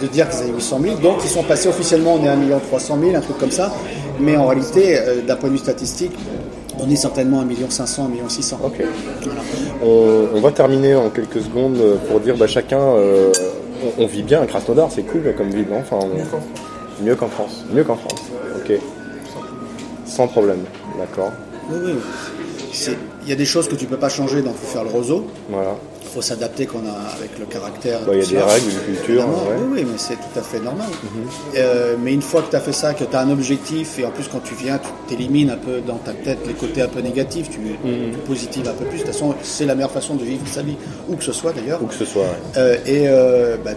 de, 0.00 0.06
dire 0.10 0.28
qu'ils 0.28 0.40
avaient 0.40 0.52
800 0.52 0.80
000. 0.82 0.96
Donc, 0.96 1.18
ils 1.24 1.30
sont 1.30 1.42
passés 1.42 1.68
officiellement, 1.68 2.14
on 2.14 2.24
est 2.24 2.28
à 2.28 2.32
1 2.32 2.58
300 2.58 2.98
000, 3.00 3.16
un 3.16 3.20
truc 3.20 3.38
comme 3.38 3.50
ça. 3.50 3.72
Mais 4.20 4.36
en 4.36 4.46
réalité, 4.46 4.98
euh, 4.98 5.22
d'un 5.22 5.36
point 5.36 5.48
de 5.48 5.54
vue 5.54 5.60
statistique, 5.60 6.12
On 6.80 6.88
est 6.88 6.96
certainement 6.96 7.40
à 7.40 7.42
1 7.42 7.70
500 7.70 8.04
1 8.04 8.08
million 8.08 8.28
600. 8.28 8.60
Ok. 8.64 8.84
On, 9.82 10.40
va 10.40 10.52
terminer 10.52 10.94
en 10.94 11.10
quelques 11.10 11.42
secondes 11.42 11.80
pour 12.08 12.20
dire 12.20 12.36
bah, 12.36 12.46
chacun, 12.46 12.80
euh, 12.80 13.32
on, 13.98 14.06
vit 14.06 14.22
bien 14.22 14.40
à 14.40 14.46
Krasnodar, 14.46 14.88
c'est 14.92 15.02
cool 15.02 15.34
comme 15.36 15.50
ville, 15.50 15.66
non 15.68 15.80
enfin, 15.80 15.98
Mieux 17.02 17.16
qu'en 17.16 17.28
France. 17.28 17.64
Mieux 17.72 17.82
qu'en 17.82 17.96
France. 17.96 18.20
Ok. 18.56 18.78
Sans 20.18 20.26
problème. 20.26 20.64
D'accord. 20.98 21.30
Oui, 21.70 21.78
oui. 21.80 21.92
Il 23.22 23.28
y 23.28 23.32
a 23.32 23.36
des 23.36 23.44
choses 23.44 23.68
que 23.68 23.76
tu 23.76 23.84
ne 23.84 23.90
peux 23.90 23.98
pas 23.98 24.08
changer, 24.08 24.42
donc 24.42 24.54
il 24.60 24.66
faut 24.66 24.72
faire 24.72 24.82
le 24.82 24.90
roseau. 24.90 25.28
Voilà 25.48 25.76
il 25.97 25.97
faut 26.18 26.22
s'adapter 26.22 26.66
qu'on 26.66 26.80
a 26.80 27.16
avec 27.16 27.38
le 27.38 27.46
caractère. 27.46 28.00
Il 28.12 28.18
y 28.18 28.22
a 28.22 28.26
des 28.26 28.38
règles, 28.38 28.70
une 28.70 28.96
culture. 28.96 29.24
Oui, 29.28 29.66
oui, 29.70 29.86
mais 29.88 29.98
c'est 29.98 30.16
tout 30.16 30.36
à 30.36 30.42
fait 30.42 30.58
normal. 30.58 30.88
Mhm. 30.90 31.28
Euh, 31.56 31.94
mais 32.02 32.12
une 32.12 32.22
fois 32.22 32.42
que 32.42 32.50
tu 32.50 32.56
as 32.56 32.60
fait 32.60 32.72
ça, 32.72 32.92
que 32.92 33.04
tu 33.04 33.14
as 33.14 33.20
un 33.20 33.30
objectif, 33.30 34.00
et 34.00 34.04
en 34.04 34.10
plus 34.10 34.26
quand 34.26 34.40
tu 34.40 34.54
viens, 34.56 34.78
tu 34.78 34.88
t'élimines 35.06 35.50
un 35.50 35.56
peu 35.56 35.80
dans 35.80 35.98
ta 35.98 36.12
tête 36.12 36.40
les 36.44 36.54
côtés 36.54 36.82
un 36.82 36.88
peu 36.88 37.00
négatifs, 37.00 37.50
tu, 37.50 37.60
mm 37.60 38.08
positives 38.26 38.68
un 38.68 38.72
peu 38.72 38.84
plus. 38.84 38.98
De 38.98 39.04
toute 39.04 39.12
façon, 39.12 39.34
c'est 39.42 39.64
la 39.64 39.74
meilleure 39.74 39.92
façon 39.92 40.16
de 40.16 40.24
vivre 40.24 40.46
sa 40.48 40.62
vie, 40.62 40.76
où 41.08 41.14
que 41.14 41.22
ce 41.22 41.32
soit 41.32 41.52
d'ailleurs. 41.52 41.80
Où 41.82 41.86
que 41.86 41.94
ce 41.94 42.04
soit. 42.04 42.26
Euh, 42.56 42.76
et 42.84 43.04
euh, 43.06 43.56
bah, 43.64 43.70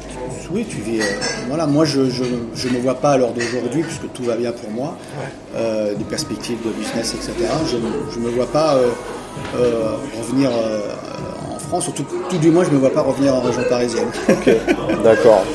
oui, 0.51 0.65
tu 0.67 0.77
vis. 0.77 0.99
voilà, 1.47 1.67
moi 1.67 1.85
je 1.85 2.01
ne 2.01 2.09
je, 2.09 2.23
je, 2.55 2.67
me 2.69 2.79
vois 2.79 2.95
pas 2.95 3.11
à 3.11 3.17
l'heure 3.17 3.33
d'aujourd'hui, 3.33 3.83
puisque 3.83 4.11
tout 4.13 4.23
va 4.23 4.35
bien 4.35 4.51
pour 4.51 4.71
moi, 4.71 4.97
des 5.53 6.05
perspectives 6.05 6.57
de 6.65 6.71
business, 6.71 7.13
etc. 7.13 7.33
Je 7.69 7.77
ne 8.19 8.25
me 8.25 8.31
vois 8.31 8.51
pas 8.51 8.77
revenir 9.53 10.49
surtout 11.79 12.03
tout, 12.29 12.37
du 12.37 12.51
moins 12.51 12.63
je 12.63 12.69
ne 12.69 12.75
me 12.75 12.79
vois 12.79 12.89
pas 12.89 13.01
revenir 13.01 13.35
en 13.35 13.41
région 13.41 13.63
parisienne. 13.69 14.07
Ok, 14.29 14.49
d'accord. 15.03 15.45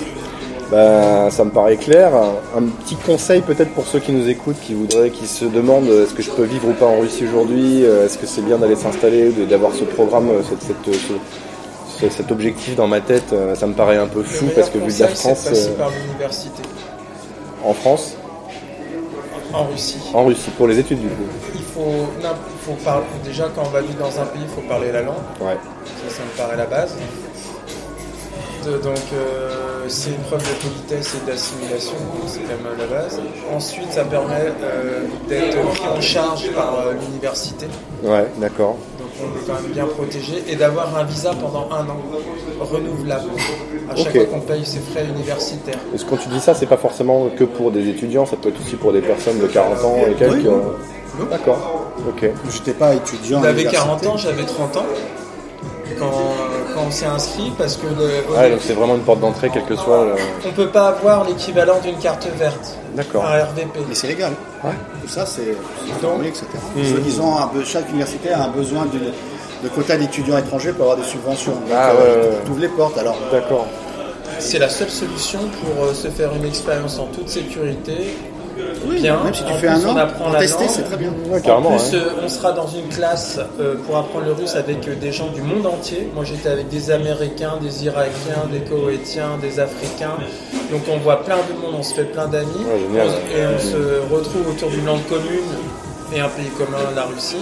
Ben, 0.70 1.30
ça 1.30 1.44
me 1.44 1.50
paraît 1.50 1.76
clair. 1.76 2.12
Un 2.56 2.62
petit 2.62 2.96
conseil 2.96 3.40
peut-être 3.40 3.72
pour 3.72 3.86
ceux 3.86 4.00
qui 4.00 4.12
nous 4.12 4.28
écoutent, 4.28 4.60
qui 4.60 4.74
voudraient, 4.74 5.10
qui 5.10 5.26
se 5.26 5.44
demandent 5.44 5.88
est-ce 5.88 6.14
que 6.14 6.22
je 6.22 6.30
peux 6.30 6.44
vivre 6.44 6.68
ou 6.68 6.72
pas 6.72 6.86
en 6.86 7.00
Russie 7.00 7.24
aujourd'hui 7.24 7.84
euh, 7.84 8.06
Est-ce 8.06 8.18
que 8.18 8.26
c'est 8.26 8.42
bien 8.42 8.58
d'aller 8.58 8.76
s'installer, 8.76 9.30
d'avoir 9.48 9.72
ce 9.72 9.84
programme, 9.84 10.28
euh, 10.30 10.42
cette, 11.98 12.12
cet 12.12 12.32
objectif 12.32 12.74
dans 12.74 12.88
ma 12.88 13.00
tête 13.00 13.32
euh, 13.32 13.54
Ça 13.54 13.66
me 13.66 13.74
paraît 13.74 13.96
un 13.96 14.08
peu 14.08 14.22
fou 14.22 14.46
parce 14.54 14.70
que 14.70 14.78
vu 14.78 14.92
de 14.92 15.00
la 15.00 15.08
France. 15.08 15.48
par 15.78 15.90
l'université. 15.90 16.62
En 17.64 17.72
France? 17.72 18.16
En 19.56 19.64
Russie. 19.64 19.98
En 20.12 20.24
Russie, 20.24 20.50
pour 20.50 20.66
les 20.68 20.78
études 20.78 21.00
du 21.00 21.08
coup. 21.08 21.24
Il 21.54 21.62
faut, 21.62 22.06
faut 22.60 22.84
parler, 22.84 23.06
déjà 23.24 23.48
quand 23.54 23.62
on 23.64 23.70
va 23.70 23.80
vivre 23.80 23.98
dans 23.98 24.20
un 24.20 24.26
pays, 24.26 24.42
il 24.42 24.48
faut 24.48 24.68
parler 24.68 24.92
la 24.92 25.02
langue. 25.02 25.14
Ouais 25.40 25.56
ça, 26.08 26.22
me 26.22 26.36
paraît 26.36 26.56
la 26.56 26.66
base. 26.66 26.94
donc 28.64 28.96
euh, 29.12 29.84
c'est 29.88 30.10
une 30.10 30.22
preuve 30.22 30.42
de 30.42 30.68
politesse 30.68 31.14
et 31.14 31.26
d'assimilation, 31.26 31.96
c'est 32.26 32.40
quand 32.40 32.62
même 32.62 32.78
la 32.78 32.86
base. 32.86 33.20
Ensuite, 33.52 33.92
ça 33.92 34.04
permet 34.04 34.52
euh, 34.62 35.02
d'être 35.28 35.60
pris 35.70 35.88
en 35.88 36.00
charge 36.00 36.50
par 36.52 36.80
euh, 36.80 36.92
l'université. 36.94 37.66
Ouais, 38.02 38.26
d'accord. 38.38 38.76
Donc 39.20 39.30
on 39.32 39.38
est 39.38 39.46
quand 39.46 39.62
même 39.62 39.72
bien 39.72 39.86
protégé 39.86 40.44
et 40.48 40.56
d'avoir 40.56 40.96
un 40.96 41.04
visa 41.04 41.32
pendant 41.40 41.68
un 41.70 41.84
an 41.84 41.96
renouvelable 42.60 43.30
à 43.90 43.96
chaque 43.96 44.12
fois 44.12 44.24
qu'on 44.26 44.40
paye 44.40 44.64
ses 44.64 44.80
frais 44.80 45.06
universitaires. 45.06 45.78
Est-ce 45.94 46.04
que 46.04 46.10
quand 46.10 46.16
tu 46.16 46.28
dis 46.28 46.40
ça, 46.40 46.54
c'est 46.54 46.66
pas 46.66 46.76
forcément 46.76 47.28
que 47.36 47.44
pour 47.44 47.70
des 47.70 47.88
étudiants, 47.88 48.26
ça 48.26 48.36
peut 48.36 48.50
être 48.50 48.60
aussi 48.60 48.76
pour 48.76 48.92
des 48.92 49.00
personnes 49.00 49.38
de 49.38 49.46
40 49.46 49.84
ans 49.84 49.96
et 50.08 50.14
quelques. 50.14 50.50
D'accord. 51.30 51.92
Ok. 52.08 52.28
J'étais 52.50 52.74
pas 52.74 52.94
étudiant. 52.94 53.42
J'avais 53.42 53.64
40 53.64 54.06
ans, 54.06 54.16
j'avais 54.16 54.44
30 54.44 54.76
ans 54.76 54.86
quand, 55.98 56.10
on 56.86 56.90
s'est 56.90 57.06
inscrit 57.06 57.52
parce 57.56 57.76
que 57.76 57.86
c'est 58.60 58.74
vraiment 58.74 58.96
une 58.96 59.02
porte 59.02 59.20
d'entrée 59.20 59.50
quel 59.52 59.64
que 59.64 59.76
soit. 59.76 60.04
Le... 60.04 60.14
On 60.46 60.52
peut 60.52 60.68
pas 60.68 60.88
avoir 60.88 61.24
l'équivalent 61.24 61.80
d'une 61.82 61.96
carte 61.96 62.28
verte. 62.38 62.78
D'accord. 62.96 63.26
Un 63.26 63.44
RVP. 63.44 63.78
Mais 63.88 63.94
c'est 63.94 64.08
légal. 64.08 64.32
Ouais. 64.64 64.70
Tout 65.02 65.08
ça 65.08 65.26
c'est 65.26 65.54
formé, 66.00 66.28
etc. 66.28 66.46
Mmh. 66.74 67.00
Disons, 67.02 67.34
chaque 67.64 67.88
université 67.90 68.30
a 68.30 68.44
un 68.44 68.48
besoin 68.48 68.86
de, 68.86 69.68
quotas 69.68 69.98
d'étudiants 69.98 70.38
étrangers 70.38 70.72
pour 70.72 70.82
avoir 70.84 70.96
des 70.96 71.04
subventions. 71.04 71.52
Donc, 71.52 71.70
ah, 71.74 71.92
euh, 71.92 72.32
les 72.58 72.68
portes 72.68 72.96
alors. 72.98 73.16
D'accord. 73.30 73.66
C'est 74.38 74.58
la 74.58 74.68
seule 74.68 74.90
solution 74.90 75.40
pour 75.60 75.84
euh, 75.84 75.94
se 75.94 76.08
faire 76.08 76.34
une 76.34 76.44
expérience 76.44 76.98
en 76.98 77.06
toute 77.06 77.28
sécurité 77.28 78.16
oui, 78.86 79.00
bien. 79.00 79.22
Même 79.22 79.34
si 79.34 79.44
tu 79.44 79.52
fais 79.54 79.68
un 79.68 79.84
an, 79.84 79.92
on 79.92 79.96
apprend 79.96 80.30
tester, 80.32 80.68
c'est 80.68 80.82
très 80.82 80.96
bien. 80.96 81.10
en 81.10 81.62
plus, 81.62 81.94
euh, 81.94 82.10
on 82.24 82.28
sera 82.28 82.52
dans 82.52 82.66
une 82.66 82.88
classe 82.88 83.38
euh, 83.60 83.74
pour 83.86 83.96
apprendre 83.96 84.26
le 84.26 84.32
russe 84.32 84.54
avec 84.54 84.86
euh, 84.88 84.94
des 84.94 85.12
gens 85.12 85.28
du 85.28 85.42
monde 85.42 85.66
entier. 85.66 86.10
Moi, 86.14 86.24
j'étais 86.24 86.48
avec 86.48 86.68
des 86.68 86.90
Américains, 86.90 87.58
des 87.60 87.84
Irakiens, 87.84 88.48
des 88.50 88.60
Koweïtiens, 88.60 89.38
des 89.40 89.60
Africains. 89.60 90.16
Donc, 90.70 90.82
on 90.90 90.98
voit 90.98 91.22
plein 91.24 91.36
de 91.36 91.60
monde, 91.60 91.74
on 91.78 91.82
se 91.82 91.94
fait 91.94 92.04
plein 92.04 92.26
d'amis. 92.26 92.64
et 93.34 93.46
on 93.46 93.58
se 93.58 94.14
retrouve 94.14 94.48
autour 94.48 94.70
d'une 94.70 94.86
langue 94.86 95.06
commune 95.08 95.50
et 96.14 96.20
un 96.20 96.28
pays 96.28 96.50
commun, 96.56 96.78
la 96.94 97.04
Russie. 97.04 97.36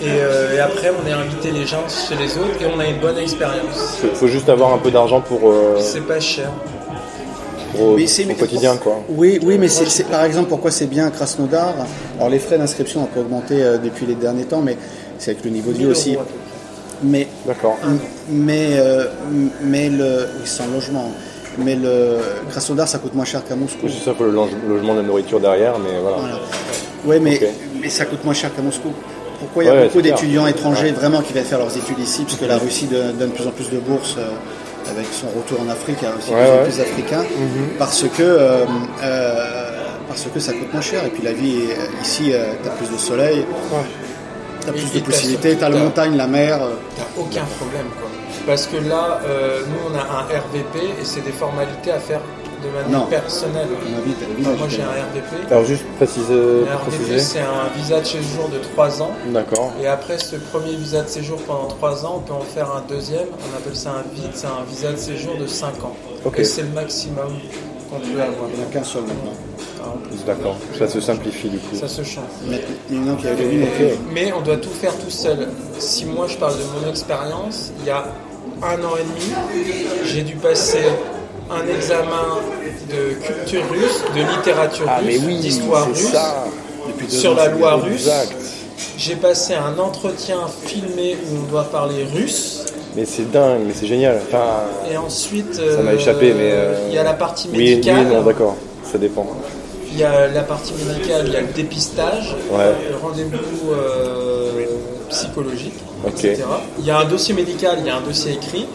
Et, 0.00 0.60
après, 0.60 0.90
on 0.90 1.08
est 1.08 1.12
invité 1.12 1.50
les 1.50 1.66
gens 1.66 1.82
chez 1.88 2.14
les 2.14 2.38
autres 2.38 2.62
et 2.62 2.66
on 2.72 2.78
a 2.78 2.86
une 2.86 3.00
bonne 3.00 3.18
expérience. 3.18 3.98
Il 4.04 4.10
faut 4.10 4.28
juste 4.28 4.48
avoir 4.48 4.72
un 4.72 4.78
peu 4.78 4.90
d'argent 4.90 5.20
pour. 5.20 5.52
C'est 5.78 6.06
pas 6.06 6.20
cher 6.20 6.50
au, 7.80 8.34
quotidien. 8.38 8.76
Quoi. 8.76 9.02
Oui, 9.08 9.38
oui 9.42 9.58
mais 9.58 9.68
c'est 9.68 10.04
par 10.04 10.24
exemple 10.24 10.48
pourquoi 10.48 10.70
c'est 10.70 10.86
bien 10.86 11.10
Krasnodar? 11.10 11.74
Alors 12.16 12.28
les 12.28 12.38
frais 12.38 12.58
d'inscription 12.58 13.02
ont 13.02 13.06
peu 13.06 13.20
augmenté 13.20 13.62
euh, 13.62 13.78
depuis 13.78 14.06
les 14.06 14.14
derniers 14.14 14.44
temps, 14.44 14.62
mais 14.62 14.76
c'est 15.18 15.32
avec 15.32 15.44
le 15.44 15.50
niveau 15.50 15.72
de 15.72 15.78
vie 15.78 15.86
aussi. 15.86 16.16
Mais, 17.02 17.28
D'accord. 17.46 17.76
Mais, 18.28 18.70
euh, 18.72 19.04
mais 19.62 19.88
le, 19.88 20.26
sans 20.44 20.66
logement. 20.66 21.12
Mais 21.58 21.76
le 21.76 22.18
Krasnodar, 22.50 22.88
ça 22.88 22.98
coûte 22.98 23.14
moins 23.14 23.24
cher 23.24 23.42
qu'à 23.46 23.56
Moscou. 23.56 23.88
C'est 23.88 24.04
ça 24.04 24.14
pour 24.14 24.24
le 24.24 24.32
logement, 24.32 24.94
de 24.94 25.00
la 25.00 25.06
nourriture 25.06 25.40
derrière, 25.40 25.78
mais 25.78 26.00
voilà. 26.00 26.18
Oui, 27.04 27.16
mais, 27.20 27.40
mais 27.80 27.88
ça 27.88 28.04
coûte 28.04 28.24
moins 28.24 28.34
cher 28.34 28.54
qu'à 28.54 28.62
Moscou. 28.62 28.92
Pourquoi 29.38 29.64
il 29.64 29.66
y 29.66 29.70
a 29.70 29.84
beaucoup 29.84 30.02
d'étudiants 30.02 30.46
étrangers 30.46 30.90
vraiment 30.90 31.20
qui 31.20 31.32
viennent 31.32 31.44
faire 31.44 31.58
leurs 31.58 31.76
études 31.76 31.98
ici, 32.00 32.24
puisque 32.24 32.42
la 32.42 32.58
Russie 32.58 32.86
donne 32.86 33.16
de 33.16 33.26
plus 33.26 33.46
en 33.46 33.50
plus 33.50 33.70
de 33.70 33.78
bourses 33.78 34.16
euh, 34.18 34.30
avec 34.90 35.06
son 35.12 35.28
retour 35.28 35.60
en 35.60 35.68
Afrique, 35.68 36.02
hein, 36.02 36.12
aussi 36.18 36.30
ouais, 36.32 36.62
plus 36.64 36.80
africain, 36.80 37.22
mhm. 37.22 37.76
parce 37.78 38.02
que 38.02 38.22
euh, 38.22 38.64
euh, 39.02 39.70
parce 40.08 40.24
que 40.32 40.40
ça 40.40 40.52
coûte 40.52 40.72
moins 40.72 40.82
cher 40.82 41.04
et 41.04 41.10
puis 41.10 41.22
la 41.22 41.32
vie 41.32 41.64
ici, 42.02 42.32
euh, 42.32 42.52
tu 42.62 42.68
as 42.68 42.72
plus 42.72 42.90
de 42.90 42.96
soleil, 42.96 43.44
tu 44.62 44.68
as 44.68 44.72
plus 44.72 44.92
de 44.92 45.00
possibilités, 45.00 45.56
tu 45.56 45.64
as 45.64 45.68
la 45.68 45.78
montagne, 45.78 46.16
la 46.16 46.26
mer. 46.26 46.60
Tu 46.96 47.20
aucun 47.20 47.44
problème 47.44 47.86
quoi. 48.00 48.08
Parce 48.46 48.66
que 48.66 48.76
là, 48.76 49.20
nous 49.68 49.90
on 49.90 49.98
a 49.98 50.20
un 50.20 50.22
RVP 50.22 51.00
et 51.00 51.04
c'est 51.04 51.20
des 51.20 51.32
formalités 51.32 51.92
à 51.92 51.98
faire 51.98 52.20
de 52.62 52.70
manière 52.70 53.06
personnelle. 53.06 53.68
moi 54.40 54.68
j'ai 54.68 54.82
un 54.82 54.86
RDP. 54.86 55.50
Alors 55.50 55.64
juste 55.64 55.84
préciser. 55.96 56.34
Un 56.70 56.76
RDP 56.76 57.18
c'est 57.18 57.40
un 57.40 57.68
visa 57.76 58.00
de 58.00 58.06
séjour 58.06 58.48
de 58.48 58.58
3 58.58 59.02
ans. 59.02 59.10
D'accord. 59.32 59.72
Et 59.80 59.86
après 59.86 60.18
ce 60.18 60.36
premier 60.36 60.74
visa 60.74 61.02
de 61.02 61.08
séjour 61.08 61.38
pendant 61.42 61.68
3 61.68 62.06
ans, 62.06 62.14
on 62.16 62.20
peut 62.20 62.34
en 62.34 62.40
faire 62.40 62.70
un 62.70 62.82
deuxième. 62.88 63.26
On 63.52 63.56
appelle 63.56 63.76
ça 63.76 63.90
un 63.90 64.04
c'est 64.34 64.46
un 64.46 64.64
visa 64.68 64.92
de 64.92 64.96
séjour 64.96 65.36
de 65.36 65.46
5 65.46 65.84
ans. 65.84 65.96
Et 66.36 66.44
c'est 66.44 66.62
le 66.62 66.68
maximum 66.68 67.28
qu'on 67.90 67.98
peut 67.98 68.20
avoir. 68.20 68.48
Il 68.50 68.58
n'y 68.58 68.64
en 68.64 68.68
a 68.68 68.72
qu'un 68.72 68.84
seul 68.84 69.02
maintenant. 69.02 69.34
Ah, 69.80 69.94
D'accord, 70.26 70.56
ça 70.76 70.88
se 70.88 71.00
simplifie 71.00 71.48
du 71.48 71.58
coup. 71.58 71.76
Ça 71.76 71.88
se 71.88 72.02
change. 72.02 72.24
Mais, 72.48 72.60
mais 74.12 74.32
on 74.32 74.40
doit 74.40 74.56
tout 74.56 74.70
faire 74.70 74.94
tout 74.98 75.10
seul. 75.10 75.48
Si 75.78 76.04
moi 76.04 76.26
je 76.26 76.36
parle 76.36 76.54
de 76.54 76.64
mon 76.80 76.90
expérience, 76.90 77.72
il 77.80 77.86
y 77.86 77.90
a 77.90 78.06
un 78.62 78.84
an 78.84 78.96
et 78.96 79.04
demi, 79.04 79.32
j'ai 80.04 80.22
dû 80.22 80.34
passer 80.34 80.82
un 81.50 81.66
examen 81.74 82.38
de 82.90 83.14
culture 83.14 83.62
russe, 83.70 84.02
de 84.14 84.20
littérature 84.20 84.86
ah, 84.88 85.00
russe, 85.00 85.40
d'histoire 85.40 85.86
russe, 85.86 86.14
sur 87.08 87.34
la 87.34 87.48
loi 87.48 87.76
russe. 87.76 88.08
J'ai 88.96 89.16
passé 89.16 89.54
un 89.54 89.78
entretien 89.78 90.38
filmé 90.64 91.16
où 91.16 91.44
on 91.44 91.50
doit 91.50 91.64
parler 91.64 92.04
russe. 92.14 92.64
Mais 92.96 93.04
c'est 93.04 93.30
dingue, 93.30 93.60
mais 93.66 93.72
c'est 93.74 93.86
génial. 93.86 94.20
Enfin, 94.26 94.64
et 94.90 94.96
ensuite, 94.96 95.54
ça 95.54 95.82
m'a 95.82 95.94
échappé, 95.94 96.34
mais 96.34 96.50
euh, 96.52 96.88
il 96.88 96.94
y 96.94 96.98
a 96.98 97.04
la 97.04 97.14
partie 97.14 97.48
médicale. 97.48 98.06
Oui, 98.08 98.14
non, 98.14 98.22
d'accord, 98.22 98.56
ça 98.82 98.98
dépend. 98.98 99.26
Il 99.90 99.98
y 99.98 100.04
a 100.04 100.28
la 100.28 100.42
partie 100.42 100.74
médicale, 100.74 101.24
il 101.26 101.32
y 101.32 101.36
a 101.36 101.40
le 101.40 101.46
dépistage, 101.48 102.34
le 102.50 102.96
rendez-vous 102.96 103.72
euh, 103.72 104.66
psychologique, 105.10 105.74
etc. 106.06 106.42
Il 106.78 106.84
y 106.84 106.90
a 106.90 106.98
un 106.98 107.04
dossier 107.04 107.34
médical, 107.34 107.78
il 107.80 107.86
y 107.86 107.90
a 107.90 107.96
un 107.96 108.00
dossier 108.00 108.32
écrit. 108.32 108.66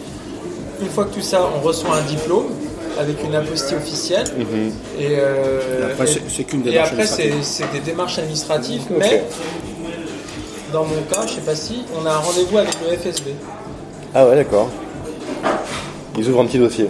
Une 0.80 0.88
fois 0.88 1.04
que 1.04 1.14
tout 1.14 1.20
ça, 1.20 1.48
on 1.56 1.60
reçoit 1.60 1.96
un 1.96 2.02
diplôme 2.02 2.46
avec 2.98 3.22
une 3.24 3.34
apostille 3.34 3.76
officielle. 3.76 4.26
Mhm. 4.36 4.72
Et, 4.98 5.16
euh, 5.18 5.90
après, 5.92 6.06
c'est 6.06 6.44
qu'une 6.44 6.66
Et 6.68 6.78
après, 6.78 7.06
c'est 7.06 7.72
des 7.72 7.80
démarches 7.80 8.18
administratives, 8.18 8.82
mais 8.90 9.24
dans 10.72 10.84
mon 10.84 11.02
cas, 11.02 11.26
je 11.26 11.34
sais 11.34 11.40
pas 11.40 11.54
si, 11.54 11.84
on 12.00 12.04
a 12.06 12.10
un 12.10 12.18
rendez-vous 12.18 12.58
avec 12.58 12.74
le 12.82 12.96
FSB. 12.96 13.28
Ah 14.14 14.26
ouais, 14.26 14.36
d'accord. 14.36 14.68
Ils 16.16 16.28
ouvrent 16.28 16.42
un 16.42 16.46
petit 16.46 16.58
dossier. 16.58 16.88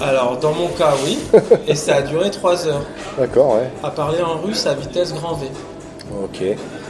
Alors, 0.00 0.38
dans 0.38 0.52
mon 0.52 0.68
cas, 0.68 0.94
oui. 1.04 1.18
et 1.68 1.74
ça 1.74 1.96
a 1.96 2.02
duré 2.02 2.30
3 2.30 2.66
heures. 2.68 2.82
D'accord, 3.18 3.56
ouais. 3.56 3.70
À 3.82 3.90
parler 3.90 4.22
en 4.22 4.38
russe 4.38 4.66
à 4.66 4.74
vitesse 4.74 5.12
grand 5.12 5.34
V. 5.34 5.48
Ok. 6.22 6.42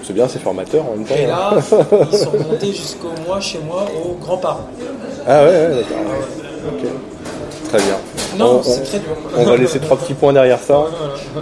C'est 0.09 0.15
bien, 0.15 0.27
c'est 0.27 0.39
formateur 0.39 0.87
en 0.87 0.97
même 0.97 1.05
temps. 1.05 1.15
Et 1.15 1.27
là, 1.27 1.51
ils 2.11 2.17
sont 2.17 2.33
montés 2.33 2.73
jusqu'au 2.73 3.11
mois, 3.27 3.41
chez 3.41 3.59
moi, 3.59 3.85
aux 4.03 4.15
grands-parents. 4.15 4.67
Ah 5.27 5.45
ouais, 5.45 5.51
ouais 5.51 5.69
d'accord. 5.69 5.99
Ah 6.01 6.73
ouais. 6.73 6.89
Très 7.69 7.77
bien. 7.77 7.97
Non, 8.39 8.63
c'est 8.63 8.85
très 8.85 9.01
dur. 9.01 9.11
On 9.37 9.45
va 9.45 9.57
laisser 9.59 9.79
trois 9.81 9.99
petits 9.99 10.15
points 10.15 10.33
derrière 10.33 10.61
ça. 10.61 10.87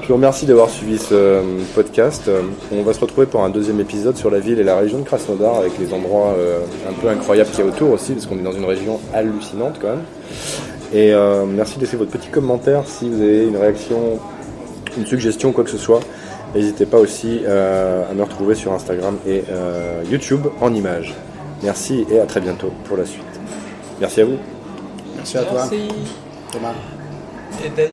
Je 0.03 0.09
vous 0.09 0.15
remercie 0.15 0.47
d'avoir 0.47 0.69
suivi 0.69 0.99
ce 0.99 1.43
podcast. 1.77 2.29
On 2.73 2.83
va 2.83 2.93
se 2.93 2.99
retrouver 2.99 3.29
pour 3.29 3.45
un 3.45 3.51
deuxième 3.51 3.79
épisode 3.79 4.17
sur 4.17 4.33
la 4.33 4.41
ville 4.41 4.59
et 4.59 4.65
la 4.65 4.77
région 4.77 4.99
de 4.99 5.05
Krasnodar 5.05 5.59
avec 5.59 5.79
les 5.79 5.95
endroits 5.95 6.35
un 6.91 6.93
peu 7.01 7.09
incroyables 7.09 7.51
qu'il 7.51 7.61
y 7.61 7.63
a 7.63 7.71
autour 7.71 7.93
aussi, 7.93 8.15
parce 8.15 8.27
qu'on 8.27 8.37
est 8.37 8.43
dans 8.43 8.51
une 8.51 8.65
région 8.65 8.99
hallucinante 9.15 9.77
quand 9.81 9.91
même. 9.91 10.03
Et 10.93 11.15
merci 11.47 11.77
de 11.77 11.83
laisser 11.83 11.97
votre 11.97 12.11
petit 12.11 12.31
commentaire 12.31 12.83
si 12.87 13.09
vous 13.09 13.23
avez 13.23 13.45
une 13.45 13.59
réaction, 13.59 14.19
une 14.99 15.07
suggestion, 15.07 15.53
quoi 15.53 15.63
que 15.63 15.71
ce 15.71 15.79
soit. 15.79 16.01
N'hésitez 16.55 16.87
pas 16.87 16.99
aussi 16.99 17.45
à 17.47 18.15
me 18.15 18.23
retrouver 18.23 18.55
sur 18.55 18.73
Instagram 18.73 19.19
et 19.27 19.43
YouTube 20.11 20.47
en 20.61 20.73
images. 20.73 21.15
Merci 21.63 22.07
et 22.11 22.21
à 22.21 22.27
très 22.27 22.41
bientôt 22.41 22.73
pour 22.85 22.97
la 22.97 23.05
suite. 23.05 23.25
Merci 24.01 24.21
à 24.21 24.25
vous. 24.25 24.39
Merci 25.17 25.39
à 25.39 25.43
toi. 25.43 25.69
Thomas. 26.53 26.75